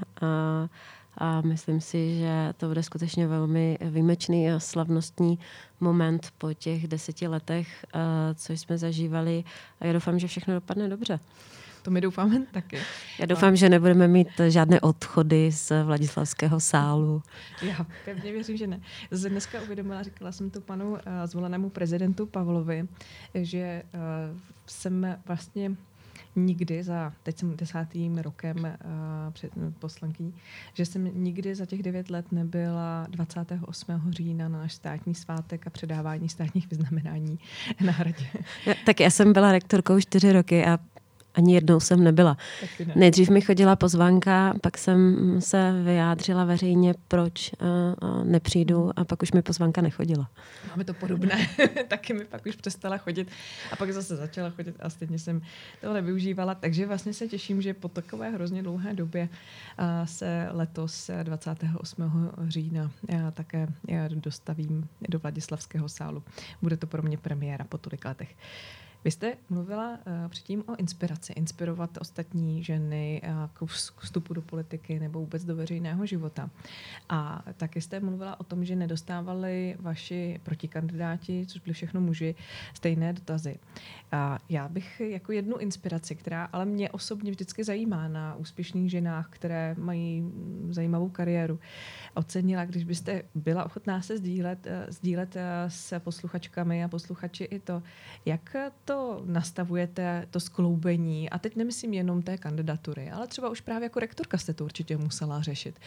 a 1.18 1.42
myslím 1.42 1.82
si, 1.82 2.18
že 2.18 2.54
to 2.58 2.68
bude 2.68 2.84
skutečně 2.84 3.28
velmi 3.28 3.78
výjimečný 3.82 4.52
a 4.52 4.60
slavnostní 4.60 5.40
moment 5.80 6.34
po 6.38 6.54
těch 6.54 6.88
deseti 6.88 7.28
letech, 7.28 7.86
eh, 7.94 8.00
co 8.36 8.54
jsme 8.54 8.78
zažívali 8.78 9.44
a 9.80 9.86
já 9.86 9.94
doufám, 9.94 10.20
že 10.20 10.28
všechno 10.28 10.54
dopadne 10.54 10.90
dobře. 10.90 11.20
To 11.84 11.92
my 11.92 12.02
doufáme 12.02 12.46
taky. 12.52 12.78
Já 13.20 13.26
doufám, 13.26 13.56
že 13.56 13.70
nebudeme 13.70 14.08
mít 14.08 14.28
žádné 14.48 14.82
odchody 14.82 15.52
z 15.52 15.84
Vladislavského 15.84 16.60
sálu. 16.60 17.24
Já 17.62 17.86
pevně 18.06 18.32
věřím, 18.32 18.58
že 18.58 18.68
ne. 18.68 18.80
Zde 19.12 19.30
dneska 19.30 19.62
uvědomila, 19.62 20.04
říkala 20.04 20.32
jsem 20.32 20.50
to 20.50 20.62
panu 20.62 20.92
uh, 20.92 20.98
zvolenému 21.26 21.70
prezidentu 21.70 22.26
Pavlovi, 22.26 22.88
že 23.34 23.84
uh, 23.94 24.40
jsem 24.66 25.18
vlastně 25.26 25.72
nikdy 26.36 26.84
za, 26.84 27.14
teď 27.24 27.40
jsem 27.40 27.58
desátým 27.58 28.18
rokem 28.18 28.58
uh, 28.58 29.34
před 29.34 29.52
poslankyní, 29.80 30.34
že 30.74 30.86
jsem 30.86 31.24
nikdy 31.24 31.56
za 31.56 31.66
těch 31.66 31.84
devět 31.84 32.10
let 32.10 32.32
nebyla 32.32 33.08
28. 33.10 34.02
října 34.10 34.50
na 34.50 34.60
náš 34.60 34.74
státní 34.74 35.16
svátek 35.16 35.68
a 35.68 35.70
předávání 35.70 36.30
státních 36.30 36.70
vyznamenání 36.70 37.40
na 37.86 37.92
hradě. 37.92 38.26
Tak 38.86 39.00
já 39.00 39.10
jsem 39.10 39.34
byla 39.34 39.52
rektorkou 39.52 40.00
čtyři 40.00 40.34
roky 40.34 40.66
a 40.66 40.80
ani 41.34 41.54
jednou 41.54 41.80
jsem 41.80 42.04
nebyla. 42.04 42.38
Ne. 42.86 42.94
Nejdřív 42.96 43.30
mi 43.30 43.42
chodila 43.42 43.76
pozvánka, 43.76 44.54
pak 44.62 44.78
jsem 44.78 45.18
se 45.42 45.74
vyjádřila 45.84 46.46
veřejně, 46.46 46.94
proč 47.08 47.52
uh, 47.52 48.24
nepřijdu 48.24 48.92
a 48.96 49.06
pak 49.06 49.22
už 49.22 49.32
mi 49.32 49.42
pozvánka 49.42 49.82
nechodila. 49.82 50.30
Máme 50.70 50.84
to 50.84 50.94
podobné, 50.94 51.48
taky 51.88 52.14
mi 52.14 52.26
pak 52.26 52.46
už 52.46 52.56
přestala 52.56 52.98
chodit 52.98 53.28
a 53.72 53.76
pak 53.76 53.94
zase 53.94 54.16
začala 54.16 54.50
chodit 54.50 54.76
a 54.80 54.90
stejně 54.90 55.20
jsem 55.20 55.42
tohle 55.82 56.02
využívala, 56.02 56.56
takže 56.56 56.86
vlastně 56.86 57.14
se 57.14 57.28
těším, 57.28 57.62
že 57.62 57.74
po 57.74 57.88
takové 57.88 58.30
hrozně 58.30 58.64
dlouhé 58.64 58.94
době 58.94 59.30
uh, 59.80 59.86
se 60.06 60.48
letos 60.52 61.10
28. 61.24 62.32
října 62.48 62.92
já 63.10 63.32
také 63.32 63.68
já 63.88 64.08
dostavím 64.08 64.88
do 65.10 65.20
Vladislavského 65.20 65.90
sálu. 65.90 66.24
Bude 66.62 66.78
to 66.78 66.88
pro 66.88 67.02
mě 67.02 67.18
premiéra 67.18 67.66
po 67.66 67.78
tolik 67.78 68.06
letech. 68.06 68.36
Vy 69.06 69.12
jste 69.12 69.34
mluvila 69.50 69.90
uh, 69.92 70.30
předtím 70.30 70.64
o 70.68 70.76
inspiraci, 70.76 71.34
inspirovat 71.34 71.98
ostatní 72.02 72.64
ženy 72.64 73.22
uh, 73.24 73.30
k 73.54 73.72
vstupu 74.00 74.34
do 74.34 74.42
politiky 74.42 75.00
nebo 75.00 75.20
vůbec 75.20 75.46
do 75.46 75.56
veřejného 75.56 76.06
života. 76.06 76.50
A 77.10 77.44
taky 77.58 77.82
jste 77.82 78.00
mluvila 78.00 78.40
o 78.40 78.44
tom, 78.44 78.66
že 78.66 78.76
nedostávali 78.76 79.76
vaši 79.80 80.40
protikandidáti, 80.44 81.46
což 81.46 81.62
byli 81.62 81.74
všechno 81.74 82.02
muži, 82.02 82.36
stejné 82.74 83.14
dotazy. 83.14 83.60
A 84.12 84.40
já 84.50 84.68
bych 84.70 85.00
jako 85.00 85.32
jednu 85.32 85.58
inspiraci, 85.58 86.16
která 86.16 86.46
ale 86.46 86.66
mě 86.66 86.92
osobně 86.92 87.32
vždycky 87.32 87.64
zajímá 87.64 88.08
na 88.08 88.36
úspěšných 88.36 88.92
ženách, 88.92 89.28
které 89.30 89.76
mají 89.80 90.32
zajímavou 90.70 91.10
kariéru, 91.10 91.60
ocenila, 92.14 92.66
když 92.66 92.84
byste 92.84 93.24
byla 93.36 93.66
ochotná 93.66 94.02
se 94.02 94.18
sdílet, 94.18 94.66
uh, 94.66 94.72
sdílet 94.90 95.36
s 95.68 96.00
posluchačkami 96.00 96.84
a 96.84 96.88
posluchači 96.88 97.44
i 97.44 97.60
to, 97.60 97.84
jak 98.26 98.56
to 98.86 98.93
to 98.94 99.22
nastavujete, 99.26 100.28
to 100.32 100.40
skloubení, 100.40 101.30
a 101.30 101.40
teď 101.40 101.56
nemyslím 101.56 101.94
jenom 101.94 102.22
té 102.22 102.38
kandidatury, 102.38 103.12
ale 103.12 103.28
třeba 103.28 103.50
už 103.50 103.62
právě 103.62 103.86
jako 103.86 104.00
rektorka 104.00 104.38
jste 104.38 104.54
to 104.54 104.64
určitě 104.64 104.98
musela 104.98 105.42
řešit. 105.42 105.80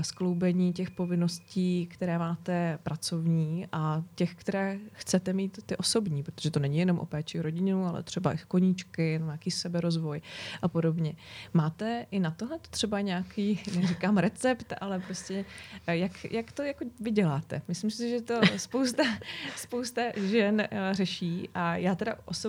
Skloubení 0.00 0.72
těch 0.72 0.90
povinností, 0.90 1.86
které 1.86 2.18
máte 2.18 2.78
pracovní 2.82 3.66
a 3.72 4.02
těch, 4.14 4.34
které 4.34 4.78
chcete 4.92 5.32
mít 5.32 5.58
ty 5.66 5.76
osobní, 5.76 6.22
protože 6.22 6.50
to 6.50 6.60
není 6.60 6.78
jenom 6.78 6.98
o 6.98 7.06
péči 7.06 7.40
rodinu, 7.40 7.86
ale 7.86 8.02
třeba 8.02 8.32
i 8.32 8.38
koníčky, 8.48 9.20
nějaký 9.24 9.50
seberozvoj 9.50 10.20
a 10.62 10.68
podobně. 10.68 11.14
Máte 11.54 12.06
i 12.10 12.20
na 12.20 12.30
tohle 12.30 12.58
třeba 12.70 13.00
nějaký, 13.00 13.60
neříkám 13.76 14.18
recept, 14.18 14.72
ale 14.80 15.00
prostě 15.00 15.44
jak, 15.86 16.24
jak 16.24 16.52
to 16.52 16.62
jako 16.62 16.84
vyděláte? 17.00 17.62
Myslím 17.68 17.90
si, 17.90 18.10
že 18.10 18.20
to 18.20 18.40
spousta, 18.56 19.02
spousta 19.56 20.02
žen 20.16 20.60
eh, 20.60 20.68
řeší 20.92 21.48
a 21.54 21.76
já 21.76 21.94
teda 21.94 22.16
osobně 22.24 22.41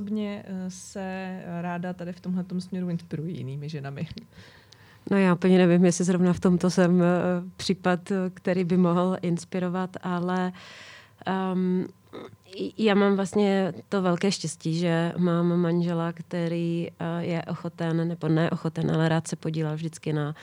eh, 0.45 0.65
se 0.67 1.39
ráda 1.62 1.93
tady 1.93 2.13
v 2.13 2.19
tomhle 2.19 2.45
směru 2.60 2.89
inspiruji 2.89 3.38
jinými 3.38 3.69
ženami. 3.69 4.08
No 5.12 5.17
já 5.17 5.34
úplně 5.34 5.58
nevím, 5.58 5.86
jestli 5.86 6.06
zrovna 6.06 6.34
v 6.34 6.39
tomto 6.39 6.69
jsem 6.69 6.95
uh, 6.95 7.06
případ, 7.58 8.12
který 8.34 8.63
by 8.63 8.77
mohl 8.77 9.17
inspirovat, 9.21 9.97
ale 10.01 10.51
um, 11.53 11.88
já 12.78 12.95
mám 12.95 13.15
vlastně 13.15 13.73
to 13.89 14.02
velké 14.02 14.32
štěstí, 14.32 14.78
že 14.78 15.13
mám 15.17 15.60
manžela, 15.60 16.13
který 16.13 16.88
uh, 16.91 17.23
je 17.23 17.43
ochoten, 17.43 18.08
nebo 18.08 18.28
neochoten, 18.28 18.91
ale 18.91 19.10
rád 19.10 19.28
se 19.28 19.36
podílel 19.36 19.76
vždycky 19.76 20.13
na 20.13 20.36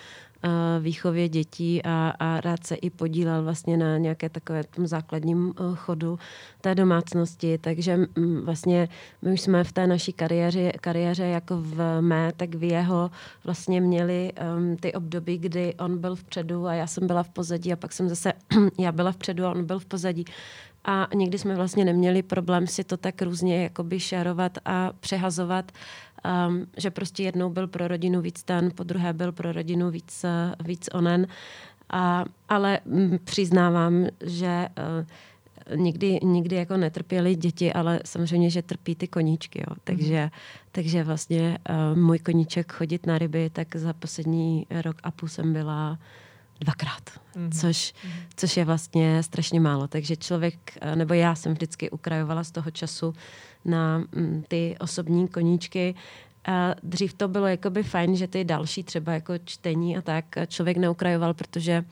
výchově 0.80 1.28
dětí 1.28 1.82
a, 1.82 2.12
a 2.18 2.40
rád 2.40 2.66
se 2.66 2.74
i 2.74 2.90
podílel 2.90 3.42
vlastně 3.42 3.76
na 3.76 3.98
nějaké 3.98 4.28
takové 4.28 4.64
tom 4.64 4.86
základním 4.86 5.54
eh, 5.56 5.62
chodu 5.74 6.18
té 6.60 6.74
domácnosti. 6.74 7.58
Takže 7.58 7.96
mm, 7.96 8.40
vlastně 8.44 8.88
my 9.22 9.32
už 9.32 9.40
jsme 9.40 9.64
v 9.64 9.72
té 9.72 9.86
naší 9.86 10.12
kariéře, 10.12 10.72
kariéře 10.80 11.24
jako 11.24 11.56
v 11.56 12.00
mé, 12.00 12.32
tak 12.36 12.54
v 12.54 12.64
jeho 12.64 13.10
vlastně 13.44 13.80
měli 13.80 14.32
um, 14.56 14.76
ty 14.76 14.92
období, 14.92 15.38
kdy 15.38 15.74
on 15.74 15.98
byl 15.98 16.16
vpředu 16.16 16.66
a 16.66 16.74
já 16.74 16.86
jsem 16.86 17.06
byla 17.06 17.22
v 17.22 17.28
pozadí 17.28 17.72
a 17.72 17.76
pak 17.76 17.92
jsem 17.92 18.08
zase, 18.08 18.32
já 18.78 18.92
byla 18.92 19.12
vpředu 19.12 19.44
a 19.44 19.50
on 19.50 19.64
byl 19.64 19.78
v 19.78 19.86
pozadí. 19.86 20.24
A 20.84 21.08
nikdy 21.14 21.38
jsme 21.38 21.54
vlastně 21.54 21.84
neměli 21.84 22.22
problém 22.22 22.66
si 22.66 22.84
to 22.84 22.96
tak 22.96 23.22
různě 23.22 23.62
jakoby 23.62 24.00
šerovat 24.00 24.58
a 24.64 24.92
přehazovat 25.00 25.72
um, 26.48 26.66
že 26.76 26.90
prostě 26.90 27.22
jednou 27.22 27.50
byl 27.50 27.68
pro 27.68 27.88
rodinu 27.88 28.20
víc 28.20 28.42
ten, 28.42 28.70
po 28.74 28.84
druhé 28.84 29.12
byl 29.12 29.32
pro 29.32 29.52
rodinu 29.52 29.90
víc, 29.90 30.24
uh, 30.24 30.66
víc 30.66 30.88
onen. 30.92 31.26
A, 31.90 32.24
ale 32.48 32.80
m, 32.86 33.18
přiznávám, 33.24 34.06
že 34.20 34.68
uh, 35.68 35.76
nikdy, 35.76 36.18
nikdy 36.22 36.56
jako 36.56 36.76
netrpěli 36.76 37.34
děti, 37.34 37.72
ale 37.72 38.00
samozřejmě, 38.04 38.50
že 38.50 38.62
trpí 38.62 38.94
ty 38.94 39.08
koníčky. 39.08 39.58
Jo. 39.58 39.76
Takže, 39.84 40.22
mm. 40.22 40.30
takže 40.72 41.04
vlastně 41.04 41.58
uh, 41.92 41.98
můj 41.98 42.18
koníček 42.18 42.72
chodit 42.72 43.06
na 43.06 43.18
ryby, 43.18 43.50
tak 43.50 43.76
za 43.76 43.92
poslední 43.92 44.66
rok 44.84 44.96
a 45.02 45.10
půl 45.10 45.28
jsem 45.28 45.52
byla 45.52 45.98
dvakrát, 46.60 47.02
mm-hmm. 47.10 47.60
což, 47.60 47.94
mm-hmm. 47.94 48.22
což 48.36 48.56
je 48.56 48.64
vlastně 48.64 49.22
strašně 49.22 49.60
málo. 49.60 49.88
Takže 49.88 50.16
člověk, 50.16 50.78
nebo 50.94 51.14
já 51.14 51.34
jsem 51.34 51.52
vždycky 51.52 51.90
ukrajovala 51.90 52.44
z 52.44 52.50
toho 52.50 52.70
času 52.70 53.14
na 53.64 53.98
mm, 53.98 54.44
ty 54.48 54.76
osobní 54.80 55.28
koníčky. 55.28 55.94
A 56.44 56.74
dřív 56.82 57.12
to 57.12 57.28
bylo 57.28 57.46
jakoby 57.46 57.82
fajn, 57.82 58.16
že 58.16 58.26
ty 58.26 58.44
další 58.44 58.82
třeba 58.82 59.12
jako 59.12 59.38
čtení 59.44 59.98
a 59.98 60.02
tak 60.02 60.24
člověk 60.46 60.76
neukrajoval, 60.76 61.34
protože 61.34 61.84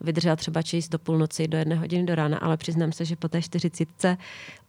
vydržel 0.00 0.36
třeba 0.36 0.62
číst 0.62 0.88
do 0.88 0.98
půlnoci, 0.98 1.48
do 1.48 1.58
jedné 1.58 1.76
hodiny 1.76 2.06
do 2.06 2.14
rána, 2.14 2.38
ale 2.38 2.56
přiznám 2.56 2.92
se, 2.92 3.04
že 3.04 3.16
po 3.16 3.28
té 3.28 3.42
čtyřicítce 3.42 4.16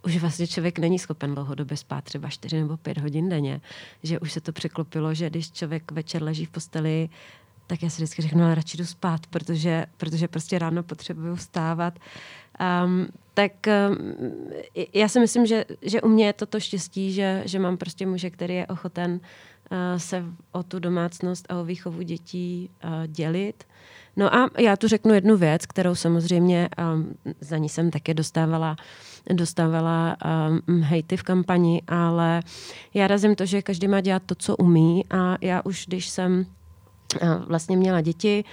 už 0.05 0.17
vlastně 0.17 0.47
člověk 0.47 0.79
není 0.79 0.99
schopen 0.99 1.33
dlouhodobě 1.33 1.77
spát 1.77 2.03
třeba 2.03 2.29
čtyři 2.29 2.59
nebo 2.59 2.77
pět 2.77 2.97
hodin 2.97 3.29
denně. 3.29 3.61
Že 4.03 4.19
už 4.19 4.31
se 4.31 4.41
to 4.41 4.51
překlopilo, 4.51 5.13
že 5.13 5.29
když 5.29 5.51
člověk 5.51 5.91
večer 5.91 6.23
leží 6.23 6.45
v 6.45 6.49
posteli, 6.49 7.09
tak 7.71 7.83
já 7.83 7.89
si 7.89 7.95
vždycky 7.95 8.21
řeknu, 8.21 8.43
ale 8.43 8.55
radši 8.55 8.77
jdu 8.77 8.85
spát, 8.85 9.27
protože, 9.27 9.85
protože 9.97 10.27
prostě 10.27 10.59
ráno 10.59 10.83
potřebuju 10.83 11.35
vstávat. 11.35 11.99
Um, 12.85 13.07
tak 13.33 13.51
um, 13.89 14.15
já 14.93 15.07
si 15.07 15.19
myslím, 15.19 15.45
že, 15.45 15.65
že 15.81 16.01
u 16.01 16.07
mě 16.07 16.25
je 16.25 16.33
toto 16.33 16.59
štěstí, 16.59 17.13
že, 17.13 17.43
že 17.45 17.59
mám 17.59 17.77
prostě 17.77 18.05
muže, 18.05 18.29
který 18.29 18.55
je 18.55 18.67
ochoten 18.67 19.11
uh, 19.11 19.77
se 19.97 20.23
o 20.51 20.63
tu 20.63 20.79
domácnost 20.79 21.51
a 21.51 21.59
o 21.59 21.63
výchovu 21.63 22.01
dětí 22.01 22.69
uh, 22.83 23.07
dělit. 23.07 23.63
No 24.15 24.35
a 24.35 24.49
já 24.59 24.75
tu 24.77 24.87
řeknu 24.87 25.13
jednu 25.13 25.37
věc, 25.37 25.65
kterou 25.65 25.95
samozřejmě 25.95 26.69
um, 26.93 27.13
za 27.41 27.57
ní 27.57 27.69
jsem 27.69 27.91
také 27.91 28.13
dostávala 28.13 28.75
dostávala 29.33 30.17
um, 30.67 30.81
hejty 30.81 31.17
v 31.17 31.23
kampani, 31.23 31.81
ale 31.87 32.41
já 32.93 33.07
razím 33.07 33.35
to, 33.35 33.45
že 33.45 33.61
každý 33.61 33.87
má 33.87 34.01
dělat 34.01 34.23
to, 34.25 34.35
co 34.35 34.55
umí 34.55 35.05
a 35.09 35.37
já 35.41 35.61
už, 35.65 35.85
když 35.87 36.09
jsem 36.09 36.45
vlastně 37.47 37.77
měla 37.77 38.01
děti, 38.01 38.43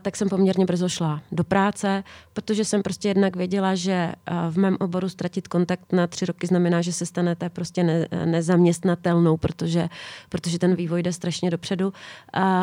tak 0.00 0.16
jsem 0.16 0.28
poměrně 0.28 0.64
brzo 0.64 0.88
šla 0.88 1.22
do 1.32 1.44
práce, 1.44 2.04
protože 2.32 2.64
jsem 2.64 2.82
prostě 2.82 3.08
jednak 3.08 3.36
věděla, 3.36 3.74
že 3.74 4.12
v 4.50 4.58
mém 4.58 4.76
oboru 4.80 5.08
ztratit 5.08 5.48
kontakt 5.48 5.92
na 5.92 6.06
tři 6.06 6.26
roky 6.26 6.46
znamená, 6.46 6.82
že 6.82 6.92
se 6.92 7.06
stanete 7.06 7.48
prostě 7.48 7.84
ne, 7.84 8.08
nezaměstnatelnou, 8.24 9.36
protože, 9.36 9.88
protože 10.28 10.58
ten 10.58 10.74
vývoj 10.74 11.02
jde 11.02 11.12
strašně 11.12 11.50
dopředu. 11.50 11.92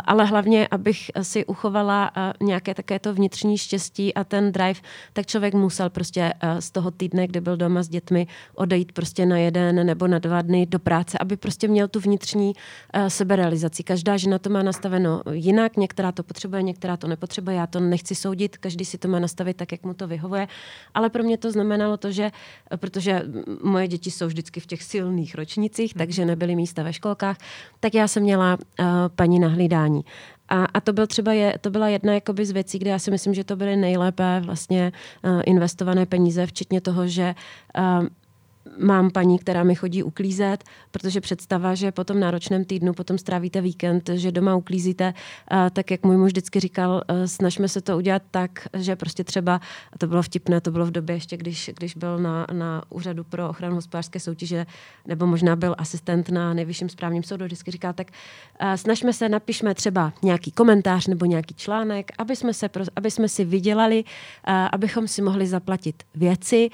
Ale 0.05 0.25
hlavně, 0.25 0.67
abych 0.67 1.11
si 1.21 1.45
uchovala 1.45 2.11
nějaké 2.41 2.73
také 2.73 2.99
to 2.99 3.13
vnitřní 3.13 3.57
štěstí 3.57 4.13
a 4.13 4.23
ten 4.23 4.51
drive, 4.51 4.79
tak 5.13 5.25
člověk 5.25 5.53
musel 5.53 5.89
prostě 5.89 6.33
z 6.59 6.71
toho 6.71 6.91
týdne, 6.91 7.27
kdy 7.27 7.41
byl 7.41 7.57
doma 7.57 7.83
s 7.83 7.89
dětmi, 7.89 8.27
odejít 8.55 8.91
prostě 8.91 9.25
na 9.25 9.37
jeden 9.37 9.85
nebo 9.85 10.07
na 10.07 10.19
dva 10.19 10.41
dny 10.41 10.65
do 10.65 10.79
práce, 10.79 11.17
aby 11.17 11.37
prostě 11.37 11.67
měl 11.67 11.87
tu 11.87 11.99
vnitřní 11.99 12.53
seberealizaci. 13.07 13.83
Každá 13.83 14.17
žena 14.17 14.39
to 14.39 14.49
má 14.49 14.63
nastaveno 14.63 15.21
jinak, 15.31 15.77
některá 15.77 16.11
to 16.11 16.23
potřebuje, 16.23 16.61
některá 16.61 16.97
to 16.97 17.07
nepotřebuje, 17.11 17.55
já 17.55 17.67
to 17.67 17.79
nechci 17.79 18.15
soudit, 18.15 18.57
každý 18.57 18.85
si 18.85 18.97
to 18.97 19.07
má 19.07 19.19
nastavit 19.19 19.57
tak, 19.57 19.71
jak 19.71 19.83
mu 19.83 19.93
to 19.93 20.07
vyhovuje, 20.07 20.47
ale 20.93 21.09
pro 21.09 21.23
mě 21.23 21.37
to 21.37 21.51
znamenalo 21.51 21.97
to, 21.97 22.11
že, 22.11 22.31
protože 22.75 23.21
moje 23.63 23.87
děti 23.87 24.11
jsou 24.11 24.27
vždycky 24.27 24.59
v 24.59 24.65
těch 24.65 24.83
silných 24.83 25.35
ročnicích, 25.35 25.93
takže 25.93 26.25
nebyly 26.25 26.55
místa 26.55 26.83
ve 26.83 26.93
školkách, 26.93 27.37
tak 27.79 27.93
já 27.93 28.07
jsem 28.07 28.23
měla 28.23 28.57
uh, 28.57 28.85
paní 29.15 29.39
na 29.39 29.47
hlídání. 29.47 30.05
A, 30.49 30.65
a 30.65 30.81
to, 30.81 30.93
byl 30.93 31.07
třeba 31.07 31.33
je, 31.33 31.57
to 31.61 31.69
byla 31.69 31.87
jedna 31.87 32.13
jakoby 32.13 32.45
z 32.45 32.51
věcí, 32.51 32.79
kde 32.79 32.89
já 32.89 32.99
si 32.99 33.11
myslím, 33.11 33.33
že 33.33 33.43
to 33.43 33.55
byly 33.55 33.75
nejlépe 33.75 34.41
vlastně 34.45 34.91
uh, 35.23 35.41
investované 35.45 36.05
peníze, 36.05 36.45
včetně 36.45 36.81
toho, 36.81 37.07
že 37.07 37.35
uh, 37.77 38.07
mám 38.77 39.11
paní, 39.11 39.39
která 39.39 39.63
mi 39.63 39.75
chodí 39.75 40.03
uklízet, 40.03 40.63
protože 40.91 41.21
představa, 41.21 41.75
že 41.75 41.91
po 41.91 42.03
tom 42.03 42.19
náročném 42.19 42.65
týdnu 42.65 42.93
potom 42.93 43.17
strávíte 43.17 43.61
víkend, 43.61 44.09
že 44.13 44.31
doma 44.31 44.55
uklízíte, 44.55 45.13
tak 45.73 45.91
jak 45.91 46.03
můj 46.03 46.17
muž 46.17 46.27
vždycky 46.27 46.59
říkal, 46.59 47.01
e, 47.07 47.27
snažme 47.27 47.67
se 47.67 47.81
to 47.81 47.97
udělat 47.97 48.21
tak, 48.31 48.67
že 48.73 48.95
prostě 48.95 49.23
třeba, 49.23 49.61
a 49.93 49.97
to 49.97 50.07
bylo 50.07 50.21
vtipné, 50.21 50.61
to 50.61 50.71
bylo 50.71 50.85
v 50.85 50.91
době 50.91 51.15
ještě, 51.15 51.37
když, 51.37 51.71
když 51.77 51.95
byl 51.95 52.19
na, 52.19 52.47
na 52.53 52.83
úřadu 52.89 53.23
pro 53.23 53.49
ochranu 53.49 53.75
hospodářské 53.75 54.19
soutěže, 54.19 54.65
nebo 55.07 55.27
možná 55.27 55.55
byl 55.55 55.75
asistent 55.77 56.29
na 56.29 56.53
nejvyšším 56.53 56.89
správním 56.89 57.23
soudu, 57.23 57.45
vždycky 57.45 57.71
říkal, 57.71 57.93
tak 57.93 58.07
e, 58.59 58.77
snažme 58.77 59.13
se, 59.13 59.29
napišme 59.29 59.75
třeba 59.75 60.13
nějaký 60.23 60.51
komentář 60.51 61.07
nebo 61.07 61.25
nějaký 61.25 61.55
článek, 61.55 62.11
aby 62.17 62.35
jsme, 62.35 62.53
se, 62.53 62.69
aby 62.95 63.11
jsme 63.11 63.29
si 63.29 63.45
vydělali, 63.45 64.03
e, 64.03 64.53
abychom 64.53 65.07
si 65.07 65.21
mohli 65.21 65.47
zaplatit 65.47 66.03
věci, 66.15 66.69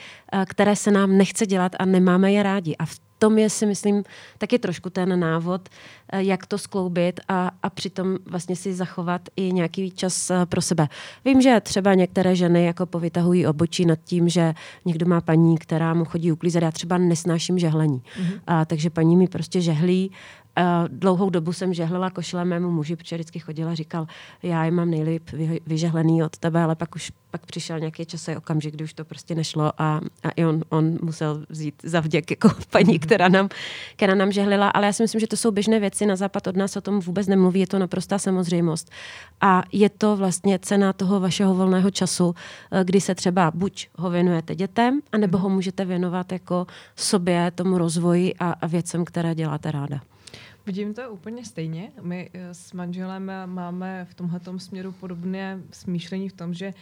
které 0.46 0.76
se 0.76 0.92
nám 0.92 1.18
nechce 1.18 1.46
dělat 1.46 1.76
a 1.80 1.86
nemáme 1.91 2.32
je 2.32 2.43
rádi. 2.43 2.76
A 2.76 2.86
v 2.86 3.00
tom 3.19 3.38
je 3.38 3.50
si 3.50 3.65
myslím 3.65 4.04
taky 4.38 4.60
trošku 4.60 4.89
ten 4.89 5.19
návod, 5.19 5.69
eh, 6.12 6.23
jak 6.23 6.45
to 6.45 6.58
skloubit 6.58 7.19
a, 7.28 7.52
a 7.63 7.69
přitom 7.69 8.17
vlastně 8.26 8.56
si 8.56 8.73
zachovat 8.73 9.21
i 9.36 9.52
nějaký 9.54 9.91
čas 9.91 10.30
eh, 10.30 10.45
pro 10.45 10.62
sebe. 10.62 10.88
Vím, 11.26 11.41
že 11.41 11.62
třeba 11.62 11.93
některé 11.93 12.36
ženy 12.36 12.65
jako 12.65 12.86
povytahují 12.86 13.47
obočí 13.47 13.86
nad 13.86 14.00
tím, 14.04 14.30
že 14.30 14.54
někdo 14.86 15.06
má 15.06 15.21
paní, 15.21 15.58
která 15.58 15.93
mu 15.93 16.06
chodí 16.06 16.32
uklízet. 16.32 16.63
Já 16.63 16.71
třeba 16.71 16.97
nesnáším 16.97 17.60
žehlení. 17.60 18.02
Mm-hmm. 18.02 18.39
A, 18.47 18.65
takže 18.65 18.89
paní 18.89 19.15
mi 19.15 19.28
prostě 19.28 19.62
žehlí 19.62 20.12
dlouhou 20.88 21.30
dobu 21.30 21.54
jsem 21.54 21.74
žehlila 21.74 22.10
košile 22.10 22.46
mému 22.46 22.72
muži, 22.72 22.96
protože 22.96 23.15
vždycky 23.15 23.39
chodila 23.39 23.72
a 23.72 23.76
říkal, 23.76 24.08
já 24.43 24.65
je 24.65 24.72
mám 24.72 24.91
nejlíp 24.91 25.30
vyžehlený 25.67 26.24
od 26.24 26.38
tebe, 26.38 26.63
ale 26.63 26.76
pak 26.76 26.96
už 26.96 27.12
pak 27.32 27.46
přišel 27.46 27.80
nějaký 27.80 28.06
časový 28.06 28.38
okamžik, 28.38 28.74
kdy 28.74 28.84
už 28.84 28.93
to 28.93 29.06
prostě 29.06 29.36
nešlo 29.36 29.82
a, 29.82 30.02
a 30.24 30.30
i 30.36 30.46
on, 30.46 30.62
on 30.70 30.98
musel 31.02 31.46
vzít 31.50 31.76
za 31.84 32.00
vděk 32.00 32.32
jako 32.32 32.50
paní, 32.70 33.00
která 33.00 33.28
nám, 33.28 33.50
která 33.96 34.15
nám 34.15 34.32
žehlila, 34.32 34.70
ale 34.70 34.86
já 34.86 34.93
si 34.93 35.04
myslím, 35.04 35.22
že 35.22 35.28
to 35.28 35.38
jsou 35.38 35.52
běžné 35.52 35.80
věci, 35.80 36.06
na 36.06 36.15
západ 36.15 36.48
od 36.48 36.56
nás 36.56 36.76
o 36.76 36.82
tom 36.82 37.00
vůbec 37.00 37.28
nemluví, 37.28 37.60
je 37.60 37.67
to 37.67 37.80
naprostá 37.80 38.20
samozřejmost. 38.20 38.91
A 39.41 39.63
je 39.72 39.89
to 39.89 40.15
vlastně 40.15 40.60
cena 40.60 40.93
toho 40.93 41.20
vašeho 41.20 41.56
volného 41.56 41.91
času, 41.91 42.36
eh, 42.72 42.84
kdy 42.84 43.02
se 43.02 43.15
třeba 43.15 43.52
buď 43.56 43.88
ho 43.96 44.10
věnujete 44.10 44.56
dětem, 44.56 45.00
anebo 45.12 45.38
ho 45.38 45.50
můžete 45.50 45.86
věnovat 45.86 46.32
jako 46.32 46.67
sobě, 46.96 47.52
tomu 47.56 47.78
rozvoji 47.78 48.34
a, 48.39 48.52
a 48.52 48.67
věcem, 48.67 49.06
které 49.06 49.36
děláte 49.36 49.72
ráda. 49.72 50.02
Vidím 50.68 50.94
to 50.94 51.12
úplně 51.12 51.46
stejně. 51.46 51.92
My 52.02 52.30
eh, 52.34 52.54
s 52.54 52.74
manželem 52.74 53.32
máme 53.46 54.06
v 54.10 54.14
tomhle 54.14 54.40
směru 54.58 54.92
podobné 54.92 55.62
smýšlení 55.72 56.30
v 56.30 56.34
tom, 56.34 56.54
že 56.54 56.74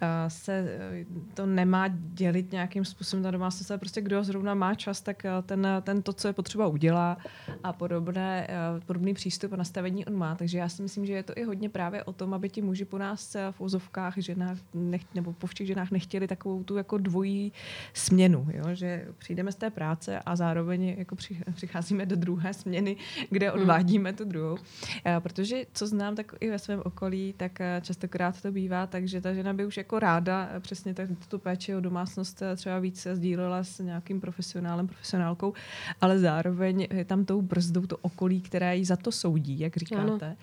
eh, 0.00 0.06
se 0.30 0.52
eh, 0.52 1.04
to 1.34 1.46
nemá 1.46 1.88
dělit 1.88 2.52
nějakým 2.52 2.84
způsobem 2.84 3.22
ta 3.22 3.30
domácnost, 3.30 3.70
ale 3.70 3.78
prostě 3.78 4.00
kdo 4.00 4.24
zrovna 4.24 4.54
má 4.54 4.74
čas, 4.74 5.00
tak 5.00 5.26
ten, 5.46 5.66
ten 5.82 6.02
to, 6.02 6.12
co 6.12 6.28
je 6.28 6.32
potřeba, 6.32 6.66
udělá 6.66 7.16
a 7.64 7.72
podobné, 7.72 8.48
podobný 8.86 9.14
přístup 9.14 9.52
a 9.52 9.56
nastavení 9.56 10.06
on 10.06 10.16
má. 10.16 10.34
Takže 10.34 10.58
já 10.58 10.68
si 10.68 10.82
myslím, 10.82 11.06
že 11.06 11.12
je 11.12 11.22
to 11.22 11.32
i 11.36 11.44
hodně 11.44 11.68
právě 11.68 12.04
o 12.04 12.12
tom, 12.12 12.34
aby 12.34 12.48
ti 12.48 12.62
muži 12.62 12.84
po 12.84 12.98
nás 12.98 13.36
v 13.50 13.60
úzovkách 13.60 14.14
ženách 14.18 14.58
nech, 14.74 15.02
nebo 15.14 15.32
po 15.32 15.46
všech 15.46 15.66
ženách 15.66 15.90
nechtěli 15.90 16.28
takovou 16.28 16.62
tu 16.64 16.76
jako 16.76 16.98
dvojí 16.98 17.52
směnu, 17.92 18.48
jo? 18.52 18.64
že 18.72 19.06
přijdeme 19.18 19.52
z 19.52 19.56
té 19.56 19.70
práce 19.70 20.20
a 20.26 20.36
zároveň 20.36 20.94
jako 20.98 21.16
přicházíme 21.54 22.06
do 22.06 22.16
druhé 22.16 22.54
směny, 22.54 22.96
kde 23.30 23.50
hmm. 23.50 23.60
odvádíme 23.60 24.12
tu 24.12 24.24
druhou. 24.24 24.58
Eh, 25.04 25.20
protože 25.20 25.64
co 25.72 25.86
znám 25.86 26.16
tak 26.16 26.34
i 26.40 26.50
ve 26.50 26.58
svém 26.58 26.82
okolí, 26.84 27.34
tak 27.36 27.60
eh, 27.60 27.80
častokrát 27.84 28.42
to 28.42 28.52
bývá 28.52 28.86
tak, 28.86 29.08
že 29.08 29.20
ta 29.20 29.34
žena 29.34 29.52
by 29.52 29.66
už 29.66 29.76
jako 29.76 29.98
ráda 29.98 30.48
eh, 30.52 30.60
přesně 30.60 30.94
tak 30.94 31.08
tu 31.28 31.38
péči 31.38 31.74
o 31.74 31.80
domácnost 31.80 32.42
třeba 32.56 32.78
více 32.78 33.16
sdílela 33.16 33.64
s 33.64 33.78
nějakým 33.78 34.20
profesionálem, 34.20 34.86
profesionálkou, 34.86 35.52
ale 36.00 36.18
zároveň 36.18 36.86
je 36.90 37.04
tam 37.04 37.24
tou 37.24 37.42
brzdou 37.42 37.86
to 37.86 37.96
okolí, 37.96 38.40
které 38.40 38.76
ji 38.76 38.84
za 38.84 38.96
to 38.96 39.12
soudí, 39.12 39.60
jak 39.60 39.76
říkáte. 39.76 40.36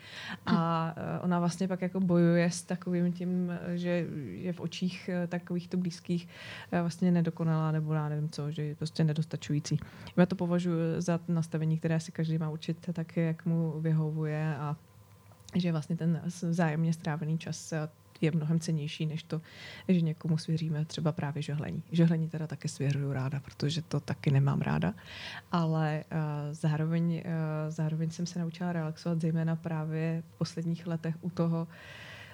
Ano. 0.46 0.60
A 0.60 0.96
ona 1.22 1.40
vlastně 1.40 1.68
pak 1.68 1.82
jako 1.82 2.00
bojuje 2.00 2.52
s 2.52 2.62
takovým 2.62 3.14
tím, 3.14 3.54
že 3.76 4.06
je 4.32 4.54
v 4.54 4.60
očích 4.60 5.10
takovýchto 5.28 5.78
blízkých 5.78 6.28
vlastně 6.72 7.12
nedokonalá 7.12 7.72
nebo 7.72 7.94
já 7.94 8.10
nevím 8.10 8.30
co, 8.30 8.52
že 8.52 8.64
je 8.64 8.76
prostě 8.76 9.04
nedostačující. 9.04 9.80
Já 10.18 10.26
to 10.26 10.36
považuji 10.36 11.02
za 11.02 11.20
nastavení, 11.28 11.78
které 11.78 12.00
si 12.00 12.12
každý 12.12 12.38
má 12.38 12.50
učit 12.78 12.94
tak, 12.94 13.18
jak 13.18 13.46
mu 13.46 13.82
vyhovuje 13.82 14.56
a 14.56 14.76
že 15.56 15.72
vlastně 15.72 15.98
ten 15.98 16.22
vzájemně 16.26 16.94
strávený 16.94 17.38
čas 17.38 17.74
je 18.22 18.32
mnohem 18.32 18.60
cenější, 18.60 19.06
než 19.06 19.24
to, 19.24 19.42
že 19.88 20.02
někomu 20.02 20.38
svěříme 20.38 20.86
třeba 20.86 21.12
právě 21.12 21.42
žehlení. 21.42 21.84
Žehlení 21.92 22.30
teda 22.30 22.48
také 22.48 22.68
svěřuju 22.68 23.14
ráda, 23.14 23.40
protože 23.40 23.82
to 23.82 24.00
taky 24.00 24.32
nemám 24.32 24.62
ráda, 24.62 24.94
ale 25.52 26.04
uh, 26.12 26.18
zároveň, 26.52 27.24
uh, 27.26 27.32
zároveň 27.70 28.10
jsem 28.10 28.26
se 28.26 28.40
naučila 28.40 28.74
relaxovat 28.74 29.22
zejména 29.22 29.56
právě 29.56 30.24
v 30.28 30.38
posledních 30.38 30.88
letech 30.88 31.16
u 31.22 31.30
toho, 31.30 31.62
uh, 31.62 31.68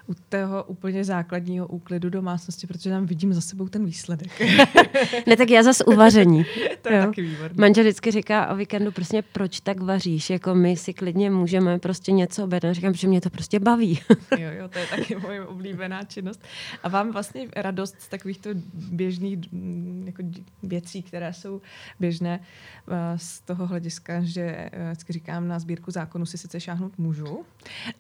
u 0.08 0.14
toho 0.30 0.64
úplně 0.64 1.04
základního 1.04 1.68
úklidu 1.68 2.10
domácnosti, 2.10 2.68
protože 2.68 2.90
tam 2.90 3.06
vidím 3.06 3.34
za 3.34 3.42
sebou 3.42 3.68
ten 3.68 3.86
výsledek. 3.86 4.42
ne, 5.28 5.38
tak 5.38 5.50
já 5.50 5.64
zase 5.64 5.86
uvaření. 5.86 6.46
to 6.82 6.94
je 6.94 6.98
jo. 6.98 7.06
taky 7.06 7.22
výborný. 7.22 7.58
Manžel 7.60 7.84
vždycky 7.84 8.12
říká 8.12 8.48
o 8.48 8.56
víkendu 8.56 8.92
prostě, 8.92 9.22
proč 9.22 9.60
tak 9.60 9.82
vaříš? 9.82 10.30
Jako 10.30 10.56
my 10.56 10.78
si 10.78 10.94
klidně 10.94 11.30
můžeme 11.30 11.80
prostě 11.80 12.12
něco 12.12 12.44
objednat. 12.44 12.74
Říkám, 12.74 12.94
že 12.94 13.08
mě 13.08 13.22
to 13.22 13.30
prostě 13.30 13.60
baví. 13.60 14.00
jo, 14.38 14.50
jo, 14.52 14.68
to 14.68 14.80
je 14.80 14.88
taky 14.88 15.16
moje 15.16 15.46
oblíbená 15.46 16.04
činnost. 16.04 16.42
A 16.84 16.90
vám 16.90 17.12
vlastně 17.12 17.48
radost 17.56 17.96
z 18.00 18.08
takovýchto 18.08 18.50
běžných 18.74 19.52
mm, 19.52 20.04
jako 20.06 20.24
věcí, 20.64 21.04
které 21.04 21.34
jsou 21.34 21.62
běžné 22.00 22.40
eh, 22.88 23.18
z 23.18 23.42
toho 23.42 23.68
hlediska, 23.68 24.22
že 24.24 24.42
eh, 24.42 24.92
vždycky 24.92 25.14
říkám, 25.14 25.48
na 25.48 25.60
sbírku 25.60 25.92
zákonu 25.92 26.26
si 26.26 26.38
sice 26.38 26.60
šáhnout 26.60 26.98
můžu, 26.98 27.46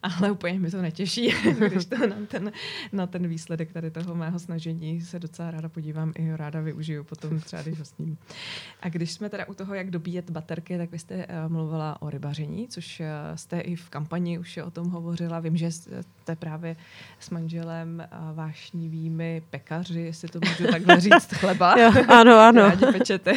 ale 0.03 0.31
úplně 0.31 0.59
mi 0.59 0.71
to 0.71 0.81
netěší, 0.81 1.33
když 1.67 1.85
to 1.99 2.07
na 2.07 2.15
ten, 2.27 2.51
na 2.91 3.07
ten 3.07 3.27
výsledek 3.27 3.71
tady 3.71 3.91
toho 3.91 4.15
mého 4.15 4.39
snažení 4.39 5.01
se 5.01 5.19
docela 5.19 5.51
ráda 5.51 5.69
podívám 5.69 6.11
i 6.15 6.29
ho 6.29 6.37
ráda 6.37 6.61
využiju 6.61 7.03
potom 7.03 7.39
třeba, 7.39 7.61
když 7.61 7.79
ho 7.79 7.85
sním. 7.85 8.17
A 8.81 8.89
když 8.89 9.11
jsme 9.11 9.29
teda 9.29 9.45
u 9.47 9.53
toho, 9.53 9.73
jak 9.73 9.91
dobíjet 9.91 10.29
baterky, 10.29 10.77
tak 10.77 10.91
vy 10.91 10.99
jste 10.99 11.15
uh, 11.15 11.23
mluvila 11.51 12.01
o 12.01 12.09
rybaření, 12.09 12.67
což 12.67 12.99
uh, 12.99 13.05
jste 13.35 13.59
i 13.59 13.75
v 13.75 13.89
kampani 13.89 14.39
už 14.39 14.57
o 14.57 14.71
tom 14.71 14.89
hovořila. 14.89 15.39
Vím, 15.39 15.57
že 15.57 15.71
jste 15.71 16.35
právě 16.39 16.75
s 17.19 17.29
manželem 17.29 18.03
uh, 18.11 18.35
vášnivými 18.35 19.43
pekaři, 19.49 20.01
jestli 20.01 20.27
to 20.27 20.39
můžu 20.47 20.71
takhle 20.71 20.99
říct, 20.99 21.33
chleba. 21.33 21.79
jo, 21.79 21.91
ano, 22.07 22.39
ano. 22.39 22.61
Rádi 22.69 22.85
pečete. 22.85 23.33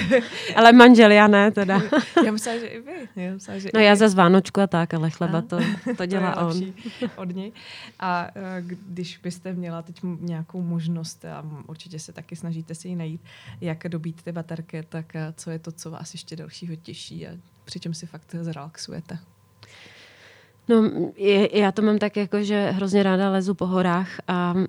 ale 0.57 0.73
manžel 0.73 1.11
já 1.11 1.27
ne 1.27 1.51
teda. 1.51 1.83
já 2.25 2.33
myslím, 2.33 2.61
že 2.61 2.67
i 2.67 2.81
vy. 2.81 3.09
Já 3.17 3.33
myslím, 3.33 3.61
že 3.61 3.69
no 3.75 3.81
já 3.81 3.97
za 3.97 4.09
Vánočku 4.09 4.61
a 4.61 4.67
tak, 4.67 4.95
ale 4.95 5.11
chleba 5.11 5.43
to, 5.43 5.59
to 5.97 6.07
dělá 6.07 6.35
to 6.35 6.47
on. 6.47 6.73
od 7.17 7.35
něj. 7.35 7.53
A 8.01 8.29
když 8.61 9.19
byste 9.19 9.53
měla 9.53 9.83
teď 9.83 10.01
nějakou 10.21 10.63
možnost, 10.63 11.25
a 11.25 11.45
určitě 11.67 11.99
se 11.99 12.13
taky 12.13 12.37
snažíte 12.37 12.75
si 12.75 12.89
ji 12.89 12.97
najít, 12.97 13.21
jak 13.61 13.89
dobít 13.89 14.23
ty 14.23 14.33
baterky, 14.33 14.83
tak 14.83 15.13
co 15.35 15.51
je 15.51 15.59
to, 15.59 15.73
co 15.73 15.91
vás 15.91 16.15
ještě 16.15 16.37
dalšího 16.37 16.77
těší 16.77 17.27
a 17.27 17.31
přičem 17.65 17.95
si 17.95 18.07
fakt 18.07 18.35
zrelaxujete? 18.41 19.19
No, 20.69 20.91
je, 21.17 21.59
já 21.59 21.73
to 21.73 21.83
mám 21.83 21.99
tak 21.99 22.17
jako, 22.17 22.43
že 22.43 22.71
hrozně 22.71 23.03
ráda 23.03 23.31
lezu 23.31 23.55
po 23.55 23.67
horách 23.67 24.09
a 24.29 24.55
uh, 24.55 24.65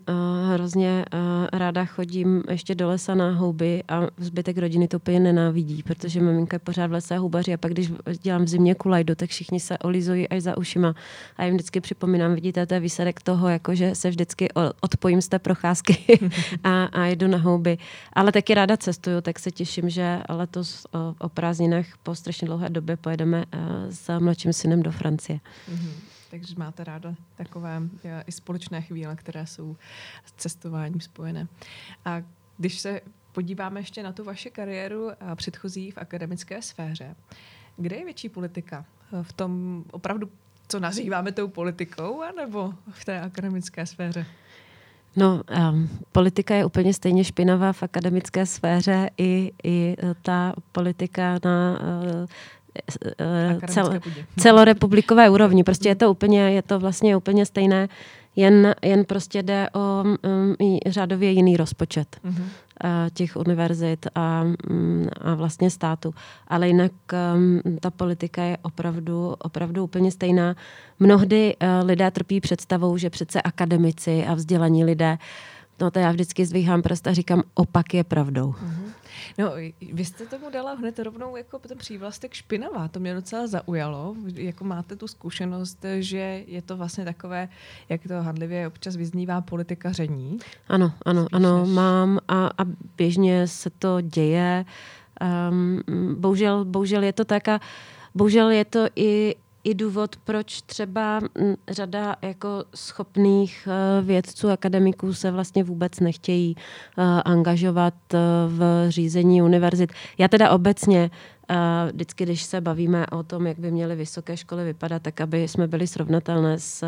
hrozně 0.54 1.06
uh, 1.14 1.20
ráda 1.54 1.86
chodím 1.86 2.44
ještě 2.50 2.76
do 2.76 2.88
lesa 2.88 3.16
na 3.16 3.32
houby 3.32 3.84
a 3.88 4.08
zbytek 4.18 4.58
rodiny 4.58 4.88
to 4.88 4.98
úplně 4.98 5.20
nenávidí, 5.20 5.84
protože 5.84 6.22
maminka 6.22 6.56
je 6.56 6.60
pořád 6.60 6.88
v 6.88 6.92
lese 6.92 7.18
houbaři 7.18 7.54
a 7.54 7.58
pak 7.58 7.72
když 7.72 7.92
dělám 8.22 8.46
v 8.46 8.48
zimě 8.48 8.76
kulajdu, 8.76 9.16
tak 9.16 9.30
všichni 9.30 9.60
se 9.60 9.78
olizují 9.78 10.30
až 10.30 10.42
za 10.42 10.58
ušima 10.58 10.96
a 11.38 11.46
jim 11.46 11.54
vždycky 11.56 11.82
připomínám, 11.82 12.36
vidíte, 12.36 12.66
to 12.66 12.74
je 12.74 12.80
výsledek 12.80 13.22
toho, 13.22 13.50
jako 13.50 13.76
že 13.76 13.96
se 13.96 14.10
vždycky 14.10 14.50
odpojím 14.82 15.22
z 15.22 15.28
té 15.28 15.40
procházky 15.40 16.20
a, 16.64 16.84
a 16.84 17.06
jdu 17.06 17.28
na 17.28 17.38
houby. 17.38 17.78
Ale 18.14 18.32
taky 18.32 18.54
ráda 18.54 18.78
cestuju, 18.78 19.22
tak 19.22 19.40
se 19.40 19.52
těším, 19.52 19.90
že 19.90 20.20
letos 20.30 20.86
o, 20.92 21.26
o 21.26 21.30
prázdninách 21.30 21.86
po 22.04 22.16
strašně 22.16 22.46
dlouhé 22.46 22.70
době 22.70 22.98
pojedeme 22.98 23.38
uh, 23.38 23.62
s 23.90 24.20
mladším 24.20 24.54
synem 24.54 24.84
do 24.84 24.92
Francie. 24.92 25.40
Mm-hmm. 25.74 25.87
Mm-hmm. 25.88 26.30
Takže 26.32 26.56
máte 26.58 26.84
ráda 26.84 27.16
takové 27.36 27.82
i 28.28 28.32
společné 28.32 28.82
chvíle, 28.82 29.16
které 29.16 29.48
jsou 29.48 29.78
s 30.26 30.32
cestováním 30.32 31.02
spojené. 31.02 31.48
A 32.06 32.22
když 32.58 32.80
se 32.80 33.02
podíváme 33.32 33.80
ještě 33.80 34.04
na 34.04 34.12
tu 34.12 34.24
vaši 34.24 34.52
kariéru 34.52 35.10
a 35.20 35.36
předchozí 35.36 35.92
v 35.92 35.98
akademické 35.98 36.62
sféře, 36.62 37.16
kde 37.78 37.96
je 37.96 38.06
větší 38.06 38.30
politika? 38.30 38.86
V 39.22 39.34
tom 39.34 39.84
opravdu, 39.92 40.30
co 40.68 40.80
nazýváme 40.80 41.32
tou 41.32 41.48
politikou, 41.48 42.22
anebo 42.22 42.74
v 42.92 43.06
té 43.06 43.22
akademické 43.22 43.86
sféře? 43.86 44.26
No, 45.16 45.42
um, 45.72 45.90
politika 46.12 46.56
je 46.56 46.66
úplně 46.66 46.94
stejně 46.94 47.24
špinavá 47.24 47.74
v 47.74 47.84
akademické 47.84 48.46
sféře 48.46 49.10
i, 49.18 49.52
i 49.64 49.96
ta 50.22 50.54
politika 50.72 51.40
na 51.46 51.80
uh, 51.80 52.26
cel, 53.68 54.00
celorepublikové 54.40 55.30
úrovni. 55.30 55.64
Prostě 55.64 55.90
je 55.90 55.96
to 55.96 56.12
úplně, 56.12 56.52
je 56.52 56.62
to 56.62 56.80
vlastně 56.80 57.18
úplně 57.18 57.46
stejné, 57.46 57.88
jen, 58.36 58.76
jen 58.82 59.06
prostě 59.06 59.44
jde 59.44 59.70
o 59.74 60.04
um, 60.04 60.56
řádově 60.88 61.32
jiný 61.32 61.58
rozpočet 61.58 62.18
uh-huh. 62.26 62.42
uh, 62.42 62.90
těch 63.14 63.36
univerzit 63.36 64.08
a, 64.16 64.44
um, 64.70 65.08
a 65.22 65.34
vlastně 65.36 65.70
státu. 65.70 66.14
Ale 66.48 66.68
jinak 66.68 66.92
um, 67.36 67.62
ta 67.80 67.92
politika 67.92 68.44
je 68.44 68.58
opravdu, 68.62 69.36
opravdu 69.40 69.84
úplně 69.84 70.12
stejná. 70.12 70.56
Mnohdy 71.00 71.56
uh, 71.56 71.88
lidé 71.88 72.12
trpí 72.12 72.42
představou, 72.42 72.98
že 72.98 73.10
přece 73.10 73.42
akademici 73.42 74.26
a 74.26 74.34
vzdělaní 74.34 74.86
lidé 74.86 75.18
No 75.82 75.92
to 75.92 76.00
já 76.00 76.12
vždycky 76.12 76.46
zvíhám 76.46 76.82
prst 76.82 77.08
a 77.08 77.14
říkám, 77.14 77.44
opak 77.54 77.94
je 77.94 78.04
pravdou. 78.04 78.50
Uh-huh. 78.50 78.77
No, 79.38 79.52
vy 79.94 80.06
jste 80.06 80.26
tomu 80.26 80.50
dala 80.50 80.74
hned 80.74 81.00
rovnou 81.00 81.36
jako 81.36 81.60
ten 81.60 81.78
přívlastek 81.78 82.34
špinavá. 82.34 82.88
To 82.88 83.00
mě 83.00 83.14
docela 83.14 83.48
zaujalo. 83.48 84.16
Jako 84.34 84.64
máte 84.64 84.96
tu 84.96 85.08
zkušenost, 85.08 85.86
že 86.00 86.44
je 86.48 86.62
to 86.62 86.78
vlastně 86.78 87.06
takové, 87.06 87.50
jak 87.90 88.02
to 88.08 88.14
handlivě 88.14 88.68
občas 88.68 88.96
vyznívá 88.96 89.42
politikaření. 89.42 90.38
Ano, 90.68 90.92
ano, 91.06 91.22
Spíš 91.22 91.30
ano, 91.34 91.60
než... 91.60 91.70
mám 91.70 92.20
a, 92.28 92.48
a 92.58 92.66
běžně 92.98 93.48
se 93.48 93.70
to 93.70 94.02
děje. 94.02 94.66
Um, 95.50 95.82
bohužel, 96.20 96.66
bohužel 96.66 97.04
je 97.04 97.14
to 97.14 97.26
tak 97.26 97.48
a 97.48 97.60
bohužel 98.16 98.50
je 98.50 98.66
to 98.66 98.88
i 98.96 99.36
i 99.68 99.74
důvod, 99.74 100.16
proč 100.16 100.62
třeba 100.62 101.22
řada 101.70 102.16
jako 102.22 102.64
schopných 102.76 103.68
e, 103.68 104.02
vědců, 104.02 104.50
akademiků 104.50 105.14
se 105.14 105.32
vlastně 105.32 105.64
vůbec 105.64 106.00
nechtějí 106.00 106.56
e, 106.56 107.04
angažovat 107.22 107.94
e, 108.14 108.18
v 108.48 108.86
řízení 108.90 109.42
univerzit. 109.42 109.94
Já 110.18 110.28
teda 110.28 110.50
obecně 110.50 111.10
vždycky, 111.92 112.24
když 112.24 112.44
se 112.44 112.62
bavíme 112.62 113.08
o 113.08 113.24
tom, 113.24 113.48
jak 113.48 113.60
by 113.60 113.72
měly 113.72 113.96
vysoké 113.96 114.38
školy 114.38 114.64
vypadat, 114.64 115.02
tak 115.02 115.22
aby 115.22 115.48
jsme 115.48 115.68
byli 115.68 115.88
srovnatelné 115.88 116.60
s 116.60 116.86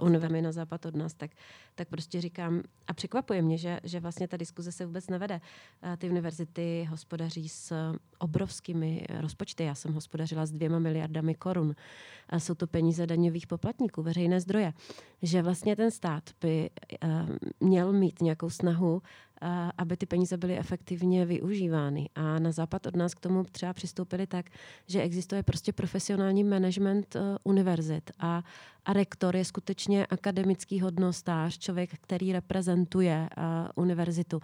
univerzitami 0.00 0.42
na 0.42 0.52
západ 0.52 0.86
od 0.86 0.96
nás, 0.96 1.14
tak 1.14 1.30
tak 1.74 1.88
prostě 1.88 2.20
říkám, 2.20 2.62
a 2.86 2.94
překvapuje 2.94 3.42
mě, 3.42 3.58
že, 3.58 3.80
že 3.84 4.00
vlastně 4.00 4.28
ta 4.28 4.36
diskuze 4.36 4.72
se 4.72 4.86
vůbec 4.86 5.08
nevede. 5.08 5.40
Ty 5.98 6.10
univerzity 6.10 6.88
hospodaří 6.90 7.48
s 7.48 7.94
obrovskými 8.18 9.06
rozpočty. 9.20 9.64
Já 9.64 9.74
jsem 9.74 9.92
hospodařila 9.92 10.46
s 10.46 10.50
dvěma 10.52 10.78
miliardami 10.78 11.34
korun. 11.34 11.74
A 12.28 12.38
jsou 12.38 12.54
to 12.54 12.66
peníze 12.66 13.06
daňových 13.06 13.46
poplatníků, 13.46 14.02
veřejné 14.02 14.40
zdroje. 14.40 14.72
Že 15.22 15.42
vlastně 15.42 15.76
ten 15.76 15.90
stát 15.90 16.30
by 16.40 16.70
měl 17.60 17.92
mít 17.92 18.20
nějakou 18.20 18.50
snahu 18.50 19.02
aby 19.78 19.96
ty 19.96 20.06
peníze 20.06 20.36
byly 20.36 20.58
efektivně 20.58 21.26
využívány. 21.26 22.08
A 22.14 22.38
na 22.38 22.52
západ 22.52 22.86
od 22.86 22.96
nás 22.96 23.14
k 23.14 23.20
tomu 23.20 23.44
třeba 23.44 23.72
přistoupili 23.72 24.26
tak, 24.26 24.46
že 24.86 25.02
existuje 25.02 25.42
prostě 25.42 25.72
profesionální 25.72 26.44
management 26.44 27.16
uh, 27.16 27.22
univerzit 27.44 28.10
a, 28.18 28.42
a 28.84 28.92
rektor 28.92 29.36
je 29.36 29.44
skutečně 29.44 30.06
akademický 30.06 30.80
hodnostář, 30.80 31.58
člověk, 31.58 31.90
který 32.00 32.32
reprezentuje 32.32 33.28
uh, 33.36 33.44
univerzitu. 33.74 34.40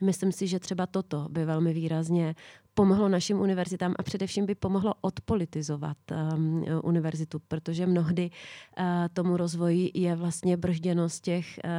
Myslím 0.00 0.32
si, 0.32 0.46
že 0.46 0.58
třeba 0.58 0.86
toto 0.86 1.26
by 1.30 1.44
velmi 1.44 1.72
výrazně 1.72 2.34
pomohlo 2.74 3.08
našim 3.08 3.40
univerzitám 3.40 3.94
a 3.98 4.02
především 4.02 4.46
by 4.46 4.54
pomohlo 4.54 4.94
odpolitizovat 5.00 5.96
um, 6.10 6.64
univerzitu, 6.82 7.38
protože 7.48 7.86
mnohdy 7.86 8.30
uh, 8.30 8.84
tomu 9.12 9.36
rozvoji 9.36 9.90
je 9.94 10.16
vlastně 10.16 10.56
bržděno 10.56 11.08
z 11.08 11.20
těch 11.20 11.60
uh, 11.64 11.70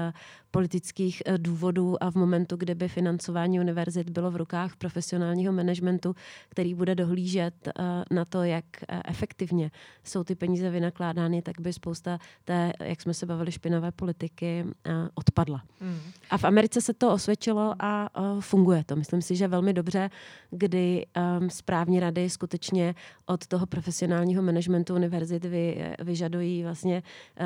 politických 0.52 1.24
uh, 1.28 1.38
důvodů 1.38 2.04
a 2.04 2.12
v 2.12 2.16
momentu, 2.16 2.56
kdy 2.56 2.76
by 2.76 2.88
financování 2.88 3.60
univerzit 3.60 4.10
bylo 4.10 4.32
v 4.32 4.36
rukách 4.36 4.76
profesionálního 4.76 5.54
managementu, 5.54 6.16
který 6.50 6.74
bude 6.74 6.96
dohlížet 6.96 7.54
uh, 7.68 7.86
na 8.12 8.26
to, 8.26 8.44
jak 8.44 8.66
uh, 8.92 9.00
efektivně 9.06 9.72
jsou 10.04 10.24
ty 10.24 10.36
peníze 10.36 10.70
vynakládány, 10.70 11.42
tak 11.42 11.62
by 11.62 11.74
spousta 11.74 12.20
té, 12.46 12.74
jak 12.80 13.02
jsme 13.02 13.14
se 13.14 13.26
bavili, 13.26 13.52
špinavé 13.52 13.92
politiky 13.92 14.66
odpadla. 15.14 15.62
Mm. 15.82 16.00
A 16.30 16.38
v 16.38 16.44
Americe 16.44 16.82
se 16.82 16.94
to 16.94 17.14
osvědčilo 17.14 17.76
a 17.80 18.10
funguje 18.40 18.84
to. 18.84 18.96
Myslím 18.96 19.22
si, 19.22 19.36
že 19.36 19.48
velmi 19.48 19.74
dobře, 19.74 20.10
kdy 20.52 21.06
um, 21.40 21.50
správní 21.50 22.00
rady 22.00 22.30
skutečně 22.30 22.96
od 23.26 23.48
toho 23.48 23.66
profesionálního 23.66 24.44
managementu 24.44 24.96
univerzit 24.96 25.46
vy, 25.46 25.96
vyžadují 26.00 26.64
vlastně 26.64 27.04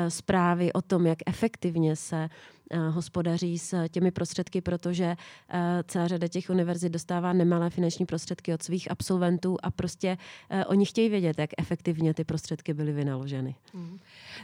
zprávy 0.08 0.72
o 0.72 0.82
tom, 0.82 1.06
jak 1.06 1.18
efektivně 1.26 1.96
se 1.96 2.28
Eh, 2.63 2.63
hospodaří 2.90 3.58
s 3.58 3.88
těmi 3.88 4.10
prostředky, 4.10 4.60
protože 4.60 5.16
eh, 5.48 5.82
celá 5.86 6.08
řada 6.08 6.28
těch 6.28 6.50
univerzit 6.50 6.92
dostává 6.92 7.32
nemalé 7.32 7.70
finanční 7.70 8.06
prostředky 8.06 8.54
od 8.54 8.62
svých 8.62 8.90
absolventů 8.90 9.56
a 9.62 9.70
prostě 9.70 10.18
eh, 10.50 10.64
oni 10.64 10.86
chtějí 10.86 11.08
vědět, 11.08 11.38
jak 11.38 11.50
efektivně 11.58 12.14
ty 12.14 12.24
prostředky 12.24 12.74
byly 12.74 12.92
vynaloženy. 12.92 13.54
Hmm. 13.74 13.98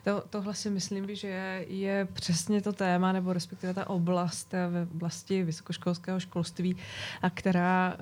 To, 0.04 0.22
tohle 0.30 0.54
si 0.54 0.70
myslím, 0.70 1.14
že 1.14 1.64
je, 1.68 2.08
přesně 2.12 2.62
to 2.62 2.72
téma, 2.72 3.12
nebo 3.12 3.32
respektive 3.32 3.74
ta 3.74 3.90
oblast 3.90 4.52
ve 4.52 4.82
oblasti 4.82 5.42
vysokoškolského 5.42 6.20
školství, 6.20 6.76
a 7.22 7.30
která 7.30 7.96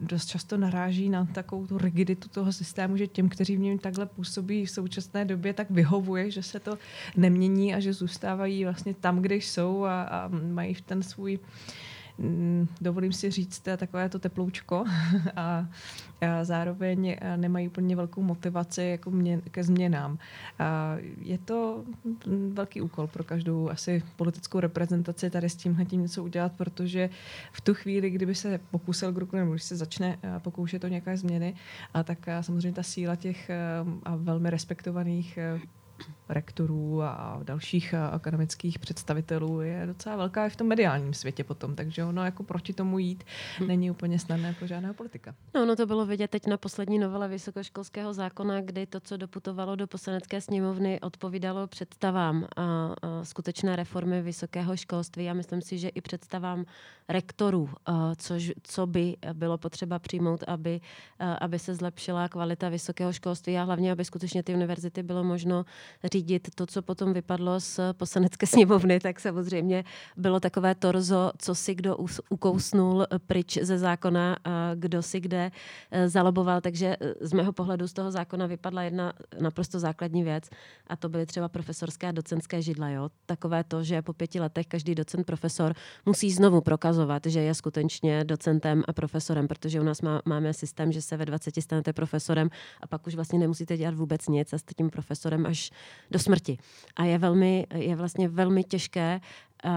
dost 0.00 0.26
často 0.26 0.56
naráží 0.56 1.08
na 1.08 1.24
takovou 1.24 1.66
tu 1.66 1.78
rigiditu 1.78 2.28
toho 2.28 2.52
systému, 2.52 2.96
že 2.96 3.06
těm, 3.06 3.28
kteří 3.28 3.56
v 3.56 3.60
něm 3.60 3.78
takhle 3.78 4.06
působí 4.06 4.66
v 4.66 4.70
současné 4.70 5.24
době, 5.24 5.52
tak 5.52 5.70
vyhovuje, 5.70 6.30
že 6.30 6.42
se 6.42 6.60
to 6.60 6.78
nemění 7.16 7.74
a 7.74 7.80
že 7.80 7.92
zůstávají 7.92 8.64
vlastně 8.64 8.94
tam, 8.94 9.22
kde 9.22 9.34
jsou 9.34 9.55
jsou 9.56 9.84
a, 9.84 10.02
a 10.02 10.28
mají 10.28 10.74
ten 10.74 11.02
svůj 11.02 11.38
mm, 12.18 12.68
dovolím 12.80 13.12
si 13.12 13.30
říct, 13.30 13.62
takové 13.76 14.08
to 14.08 14.18
teploučko 14.18 14.84
a, 15.36 15.68
a 16.20 16.44
zároveň 16.44 17.16
nemají 17.36 17.68
úplně 17.68 17.96
velkou 17.96 18.22
motivaci 18.22 18.82
jako 18.82 19.10
mě, 19.10 19.40
ke 19.50 19.64
změnám. 19.64 20.18
A 20.58 20.96
je 21.20 21.38
to 21.38 21.84
velký 22.52 22.80
úkol 22.80 23.06
pro 23.06 23.24
každou 23.24 23.70
asi 23.70 24.02
politickou 24.16 24.60
reprezentaci 24.60 25.30
tady 25.30 25.48
s 25.48 25.56
tímhle 25.56 25.84
tím 25.84 26.02
něco 26.02 26.24
udělat, 26.24 26.52
protože 26.56 27.10
v 27.52 27.60
tu 27.60 27.74
chvíli, 27.74 28.10
kdyby 28.10 28.34
se 28.34 28.60
pokusil 28.70 29.12
k 29.12 29.32
nebo 29.32 29.50
když 29.50 29.62
se 29.62 29.76
začne 29.76 30.18
pokoušet 30.38 30.84
o 30.84 30.88
nějaké 30.88 31.16
změny, 31.16 31.54
a 31.94 32.02
tak 32.02 32.18
samozřejmě 32.40 32.72
ta 32.72 32.82
síla 32.82 33.16
těch 33.16 33.50
a 34.02 34.16
velmi 34.16 34.50
respektovaných 34.50 35.38
rektorů 36.28 37.02
a 37.02 37.40
dalších 37.42 37.94
akademických 37.94 38.78
představitelů 38.78 39.60
je 39.60 39.82
docela 39.86 40.16
velká 40.16 40.46
i 40.46 40.50
v 40.50 40.56
tom 40.56 40.66
mediálním 40.66 41.14
světě 41.14 41.44
potom, 41.44 41.74
takže 41.74 42.04
ono 42.04 42.24
jako 42.24 42.42
proti 42.42 42.72
tomu 42.72 42.98
jít 42.98 43.24
hm. 43.60 43.66
není 43.66 43.90
úplně 43.90 44.18
snadné 44.18 44.52
pro 44.52 44.66
žádného 44.66 44.94
politika. 44.94 45.34
No, 45.54 45.62
ono 45.62 45.76
to 45.76 45.86
bylo 45.86 46.06
vidět 46.06 46.30
teď 46.30 46.46
na 46.46 46.56
poslední 46.56 46.98
novele 46.98 47.28
vysokoškolského 47.28 48.14
zákona, 48.14 48.60
kdy 48.60 48.86
to, 48.86 49.00
co 49.00 49.16
doputovalo 49.16 49.76
do 49.76 49.86
poslanecké 49.86 50.40
sněmovny, 50.40 51.00
odpovídalo 51.00 51.66
představám 51.66 52.46
a, 52.56 52.62
a 52.62 52.94
skutečné 53.24 53.76
reformy 53.76 54.22
vysokého 54.22 54.76
školství. 54.76 55.24
Já 55.24 55.34
myslím 55.34 55.62
si, 55.62 55.78
že 55.78 55.88
i 55.88 56.00
představám 56.00 56.64
rektorů, 57.08 57.70
a, 57.86 58.14
což, 58.14 58.52
co 58.62 58.86
by 58.86 59.16
bylo 59.32 59.58
potřeba 59.58 59.98
přijmout, 59.98 60.44
aby, 60.46 60.80
a, 61.18 61.34
aby 61.34 61.58
se 61.58 61.74
zlepšila 61.74 62.28
kvalita 62.28 62.68
vysokého 62.68 63.12
školství 63.12 63.58
a 63.58 63.62
hlavně, 63.62 63.92
aby 63.92 64.04
skutečně 64.04 64.42
ty 64.42 64.54
univerzity 64.54 65.02
bylo 65.02 65.24
možno 65.24 65.64
řídit 66.12 66.48
to, 66.54 66.66
co 66.66 66.82
potom 66.82 67.12
vypadlo 67.12 67.60
z 67.60 67.80
poslanecké 67.92 68.46
sněmovny, 68.56 69.00
tak 69.00 69.20
samozřejmě 69.20 69.84
bylo 70.16 70.40
takové 70.40 70.74
torzo, 70.74 71.32
co 71.38 71.54
si 71.54 71.74
kdo 71.74 71.96
ukousnul 72.30 73.06
pryč 73.26 73.58
ze 73.62 73.78
zákona, 73.78 74.36
kdo 74.74 75.02
si 75.02 75.20
kde 75.20 75.50
e, 75.90 76.08
zaloboval. 76.08 76.60
Takže 76.60 76.96
e, 77.00 77.26
z 77.26 77.32
mého 77.32 77.52
pohledu 77.52 77.88
z 77.88 77.92
toho 77.92 78.10
zákona 78.10 78.46
vypadla 78.46 78.82
jedna 78.82 79.12
naprosto 79.40 79.78
základní 79.78 80.22
věc 80.22 80.44
a 80.86 80.96
to 80.96 81.08
byly 81.08 81.26
třeba 81.26 81.48
profesorské 81.48 82.08
a 82.08 82.12
docentské 82.12 82.62
židla. 82.62 82.88
Jo? 82.88 83.08
Takové 83.26 83.64
to, 83.64 83.82
že 83.82 84.02
po 84.02 84.12
pěti 84.12 84.40
letech 84.40 84.66
každý 84.66 84.94
docent 84.94 85.26
profesor 85.26 85.74
musí 86.06 86.30
znovu 86.30 86.60
prokazovat, 86.60 87.22
že 87.26 87.40
je 87.40 87.54
skutečně 87.54 88.24
docentem 88.24 88.82
a 88.88 88.92
profesorem, 88.92 89.48
protože 89.48 89.80
u 89.80 89.84
nás 89.84 90.02
má, 90.02 90.22
máme 90.24 90.52
systém, 90.52 90.92
že 90.92 91.02
se 91.02 91.16
ve 91.16 91.24
20 91.24 91.54
stanete 91.62 91.92
profesorem 91.92 92.50
a 92.80 92.86
pak 92.86 93.06
už 93.06 93.14
vlastně 93.14 93.38
nemusíte 93.38 93.76
dělat 93.76 93.94
vůbec 93.94 94.28
nic 94.28 94.52
a 94.52 94.58
jste 94.58 94.74
tím 94.74 94.90
profesorem 94.90 95.46
až 95.46 95.70
do 96.10 96.18
smrti. 96.18 96.58
A 96.96 97.04
je, 97.04 97.18
velmi, 97.18 97.66
je 97.74 97.96
vlastně 97.96 98.28
velmi 98.28 98.64
těžké 98.64 99.20
uh, 99.64 99.70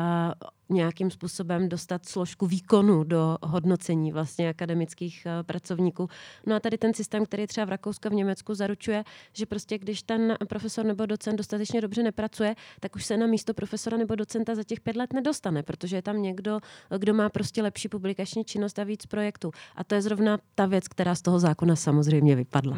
nějakým 0.70 1.12
způsobem 1.12 1.70
dostat 1.70 2.06
složku 2.06 2.48
výkonu 2.48 3.04
do 3.04 3.38
hodnocení 3.44 4.12
vlastně 4.12 4.50
akademických 4.50 5.24
uh, 5.26 5.44
pracovníků. 5.44 6.10
No 6.46 6.56
a 6.56 6.60
tady 6.60 6.78
ten 6.78 6.94
systém, 6.94 7.26
který 7.26 7.48
třeba 7.48 7.66
v 7.66 7.70
Rakousku 7.70 8.08
a 8.08 8.10
v 8.10 8.14
Německu 8.14 8.54
zaručuje, 8.54 9.04
že 9.34 9.46
prostě 9.46 9.78
když 9.78 10.04
ten 10.04 10.38
profesor 10.48 10.86
nebo 10.86 11.06
docent 11.06 11.36
dostatečně 11.36 11.82
dobře 11.82 12.04
nepracuje, 12.04 12.56
tak 12.80 12.96
už 12.96 13.06
se 13.06 13.18
na 13.18 13.28
místo 13.28 13.54
profesora 13.54 13.98
nebo 13.98 14.16
docenta 14.16 14.56
za 14.56 14.64
těch 14.64 14.80
pět 14.80 14.96
let 14.96 15.14
nedostane, 15.14 15.64
protože 15.64 15.96
je 15.96 16.02
tam 16.02 16.22
někdo, 16.22 16.60
kdo 16.98 17.14
má 17.14 17.30
prostě 17.30 17.62
lepší 17.62 17.90
publikační 17.90 18.46
činnost 18.46 18.80
a 18.80 18.84
víc 18.84 19.06
projektů. 19.06 19.52
A 19.76 19.84
to 19.84 19.96
je 19.96 20.02
zrovna 20.02 20.38
ta 20.56 20.66
věc, 20.66 20.88
která 20.88 21.16
z 21.16 21.22
toho 21.22 21.40
zákona 21.40 21.76
samozřejmě 21.76 22.36
vypadla. 22.36 22.78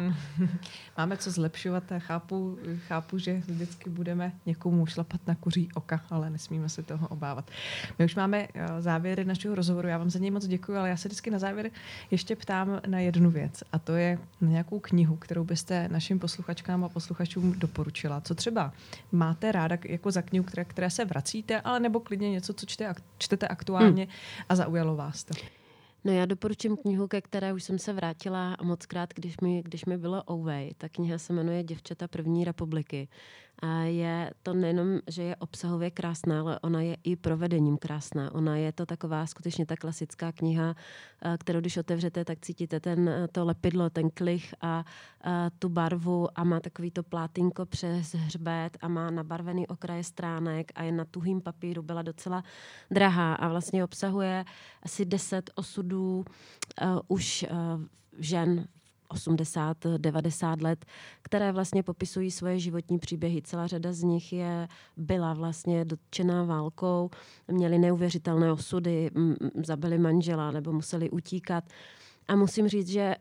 Máme 0.98 1.16
co 1.16 1.30
zlepšovat 1.30 1.92
a 1.92 1.98
chápu, 1.98 2.58
chápu, 2.88 3.18
že 3.18 3.42
vždycky 3.46 3.90
budeme 3.90 4.32
někomu 4.46 4.86
šlapat 4.86 5.20
na 5.26 5.34
kuří 5.34 5.68
oka, 5.74 6.04
ale 6.10 6.30
nesmíme 6.30 6.68
se 6.68 6.82
toho 6.82 7.08
obávat. 7.08 7.50
My 7.98 8.04
už 8.04 8.14
máme 8.14 8.48
eh, 8.54 8.82
závěry 8.82 9.24
našeho 9.24 9.54
rozhovoru, 9.54 9.88
já 9.88 9.98
vám 9.98 10.10
za 10.10 10.18
něj 10.18 10.30
moc 10.30 10.46
děkuji, 10.46 10.76
ale 10.76 10.88
já 10.88 10.96
se 10.96 11.08
vždycky 11.08 11.30
na 11.30 11.38
závěr 11.38 11.70
ještě 12.10 12.36
ptám 12.36 12.80
na 12.86 13.00
jednu 13.00 13.30
věc 13.30 13.64
a 13.72 13.78
to 13.78 13.92
je 13.92 14.18
na 14.40 14.48
nějakou 14.48 14.80
knihu, 14.80 15.16
kterou 15.16 15.44
byste 15.44 15.88
našim 15.88 16.18
posluchačkám 16.18 16.84
a 16.84 16.88
posluchačům 16.88 17.52
doporučila. 17.58 18.20
Co 18.20 18.34
třeba 18.34 18.72
máte 19.12 19.52
ráda 19.52 19.78
jako 19.84 20.10
za 20.10 20.22
knihu, 20.22 20.44
které, 20.44 20.64
které 20.64 20.90
se 20.90 21.04
vracíte, 21.04 21.60
ale 21.60 21.80
nebo 21.80 22.00
klidně 22.00 22.30
něco, 22.30 22.52
co 22.52 22.66
čte, 22.66 22.94
čtete 23.18 23.48
aktuálně 23.48 24.02
hmm. 24.02 24.12
a 24.48 24.56
zaujalo 24.56 24.96
vás 24.96 25.24
to? 25.24 25.34
No 26.04 26.12
já 26.12 26.26
doporučím 26.26 26.76
knihu, 26.76 27.08
ke 27.08 27.20
které 27.20 27.52
už 27.52 27.64
jsem 27.64 27.78
se 27.78 27.92
vrátila 27.92 28.56
moc 28.62 28.86
krát, 28.86 29.14
když 29.14 29.40
mi, 29.40 29.62
když 29.62 29.84
mi 29.84 29.98
bylo 29.98 30.22
Ouvej. 30.30 30.74
Ta 30.78 30.88
kniha 30.88 31.18
se 31.18 31.32
jmenuje 31.32 31.62
Děvčata 31.62 32.08
první 32.08 32.44
republiky. 32.44 33.08
A 33.62 33.82
je 33.82 34.30
to 34.42 34.54
nejenom, 34.54 35.00
že 35.06 35.22
je 35.22 35.36
obsahově 35.36 35.90
krásná, 35.90 36.40
ale 36.40 36.58
ona 36.60 36.80
je 36.80 36.96
i 37.04 37.16
provedením 37.16 37.76
krásná. 37.76 38.34
Ona 38.34 38.56
je 38.56 38.72
to 38.72 38.86
taková 38.86 39.26
skutečně 39.26 39.66
ta 39.66 39.76
klasická 39.76 40.32
kniha, 40.32 40.76
kterou 41.38 41.60
když 41.60 41.76
otevřete, 41.76 42.24
tak 42.24 42.38
cítíte 42.40 42.80
ten, 42.80 43.28
to 43.32 43.44
lepidlo, 43.44 43.90
ten 43.90 44.10
klich 44.10 44.54
a, 44.60 44.84
a 45.22 45.50
tu 45.58 45.68
barvu 45.68 46.28
a 46.34 46.44
má 46.44 46.60
takový 46.60 46.90
to 46.90 47.02
plátinko 47.02 47.66
přes 47.66 48.14
hřbet 48.14 48.78
a 48.80 48.88
má 48.88 49.10
nabarvený 49.10 49.66
okraje 49.66 50.04
stránek 50.04 50.72
a 50.74 50.82
je 50.82 50.92
na 50.92 51.04
tuhým 51.04 51.40
papíru, 51.40 51.82
byla 51.82 52.02
docela 52.02 52.44
drahá 52.90 53.34
a 53.34 53.48
vlastně 53.48 53.84
obsahuje 53.84 54.44
asi 54.82 55.04
deset 55.04 55.50
osudů 55.54 56.24
uh, 56.82 57.00
už 57.08 57.46
uh, 57.50 57.82
žen 58.18 58.66
80, 59.12 59.76
90 59.96 60.62
let, 60.62 60.84
které 61.22 61.52
vlastně 61.52 61.82
popisují 61.82 62.30
svoje 62.30 62.58
životní 62.58 62.98
příběhy. 62.98 63.42
Celá 63.42 63.66
řada 63.66 63.92
z 63.92 64.02
nich 64.02 64.32
je, 64.32 64.68
byla 64.96 65.34
vlastně 65.34 65.84
dotčená 65.84 66.44
válkou, 66.44 67.10
měli 67.48 67.78
neuvěřitelné 67.78 68.52
osudy, 68.52 69.10
zabili 69.66 69.98
manžela 69.98 70.50
nebo 70.50 70.72
museli 70.72 71.10
utíkat. 71.10 71.64
A 72.28 72.36
musím 72.36 72.68
říct, 72.68 72.88
že 72.88 73.14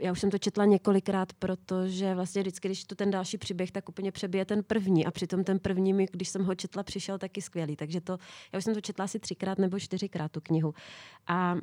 já 0.00 0.12
už 0.12 0.20
jsem 0.20 0.30
to 0.30 0.38
četla 0.38 0.64
několikrát, 0.64 1.32
protože 1.32 2.14
vlastně 2.14 2.42
vždycky, 2.42 2.68
když 2.68 2.84
to 2.84 2.94
ten 2.94 3.10
další 3.10 3.38
příběh, 3.38 3.70
tak 3.70 3.88
úplně 3.88 4.12
přebije 4.12 4.44
ten 4.44 4.64
první. 4.64 5.06
A 5.06 5.10
přitom 5.10 5.44
ten 5.44 5.58
první 5.58 5.92
mi, 5.92 6.06
když 6.12 6.28
jsem 6.28 6.44
ho 6.44 6.54
četla, 6.54 6.82
přišel 6.82 7.18
taky 7.18 7.42
skvělý. 7.42 7.76
Takže 7.76 8.00
to, 8.00 8.18
já 8.52 8.58
už 8.58 8.64
jsem 8.64 8.74
to 8.74 8.80
četla 8.80 9.04
asi 9.04 9.18
třikrát 9.18 9.58
nebo 9.58 9.78
čtyřikrát 9.78 10.32
tu 10.32 10.40
knihu. 10.40 10.74
A 11.26 11.56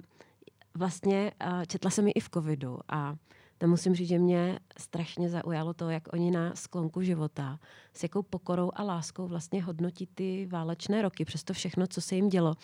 vlastně 0.73 1.31
četla 1.67 1.91
jsem 1.91 2.07
ji 2.07 2.13
i 2.13 2.19
v 2.19 2.29
covidu. 2.29 2.79
A 2.89 3.15
to 3.57 3.67
musím 3.67 3.95
říct, 3.95 4.07
že 4.07 4.19
mě 4.19 4.59
strašně 4.77 5.29
zaujalo 5.29 5.73
to, 5.73 5.89
jak 5.89 6.13
oni 6.13 6.31
na 6.31 6.55
sklonku 6.55 7.01
života 7.01 7.59
s 7.93 8.03
jakou 8.03 8.23
pokorou 8.23 8.71
a 8.73 8.83
láskou 8.83 9.27
vlastně 9.27 9.63
hodnotí 9.63 10.07
ty 10.15 10.47
válečné 10.51 11.01
roky, 11.01 11.25
přesto 11.25 11.53
všechno, 11.53 11.87
co 11.87 12.01
se 12.01 12.15
jim 12.15 12.29
dělo. 12.29 12.55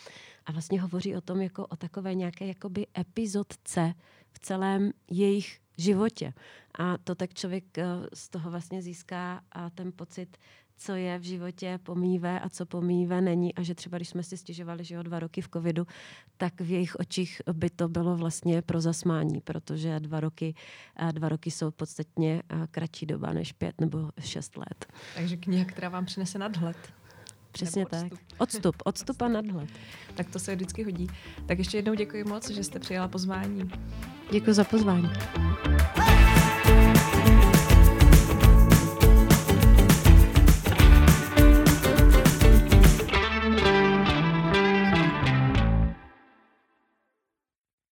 A 0.46 0.52
vlastně 0.52 0.80
hovoří 0.80 1.16
o 1.16 1.20
tom 1.20 1.40
jako 1.40 1.66
o 1.66 1.76
takové 1.76 2.14
nějaké 2.14 2.46
jakoby 2.46 2.86
epizodce 2.98 3.94
v 4.32 4.38
celém 4.38 4.90
jejich 5.10 5.60
životě. 5.76 6.32
A 6.78 6.98
to 6.98 7.14
tak 7.14 7.34
člověk 7.34 7.78
eh, 7.78 7.84
z 8.14 8.28
toho 8.28 8.50
vlastně 8.50 8.82
získá 8.82 9.42
a 9.52 9.70
ten 9.70 9.92
pocit 9.92 10.36
co 10.76 10.92
je 10.92 11.18
v 11.18 11.22
životě 11.22 11.78
pomívé 11.82 12.40
a 12.40 12.48
co 12.48 12.66
pomívé 12.66 13.20
není 13.20 13.54
a 13.54 13.62
že 13.62 13.74
třeba 13.74 13.98
když 13.98 14.08
jsme 14.08 14.22
si 14.22 14.36
stěžovali, 14.36 14.84
že 14.84 14.98
o 14.98 15.02
dva 15.02 15.18
roky 15.18 15.40
v 15.40 15.48
covidu, 15.48 15.86
tak 16.36 16.60
v 16.60 16.70
jejich 16.70 16.96
očích 16.96 17.42
by 17.52 17.70
to 17.70 17.88
bylo 17.88 18.16
vlastně 18.16 18.62
pro 18.62 18.80
zasmání, 18.80 19.40
protože 19.40 20.00
dva 20.00 20.20
roky, 20.20 20.54
dva 21.12 21.28
roky 21.28 21.50
jsou 21.50 21.70
podstatně 21.70 22.42
kratší 22.70 23.06
doba 23.06 23.32
než 23.32 23.52
pět 23.52 23.80
nebo 23.80 24.10
šest 24.20 24.56
let. 24.56 24.86
Takže 25.14 25.36
kniha, 25.36 25.64
která 25.64 25.88
vám 25.88 26.04
přinese 26.04 26.38
nadhled. 26.38 26.76
Přesně 27.52 27.86
tak. 27.86 28.12
Odstup, 28.38 28.76
odstup 28.84 29.22
a 29.22 29.28
nadhled. 29.28 29.68
tak 30.14 30.30
to 30.30 30.38
se 30.38 30.54
vždycky 30.54 30.84
hodí. 30.84 31.06
Tak 31.46 31.58
ještě 31.58 31.78
jednou 31.78 31.94
děkuji 31.94 32.24
moc, 32.24 32.50
že 32.50 32.64
jste 32.64 32.78
přijala 32.78 33.08
pozvání. 33.08 33.70
Děkuji 34.32 34.52
za 34.52 34.64
pozvání. 34.64 35.08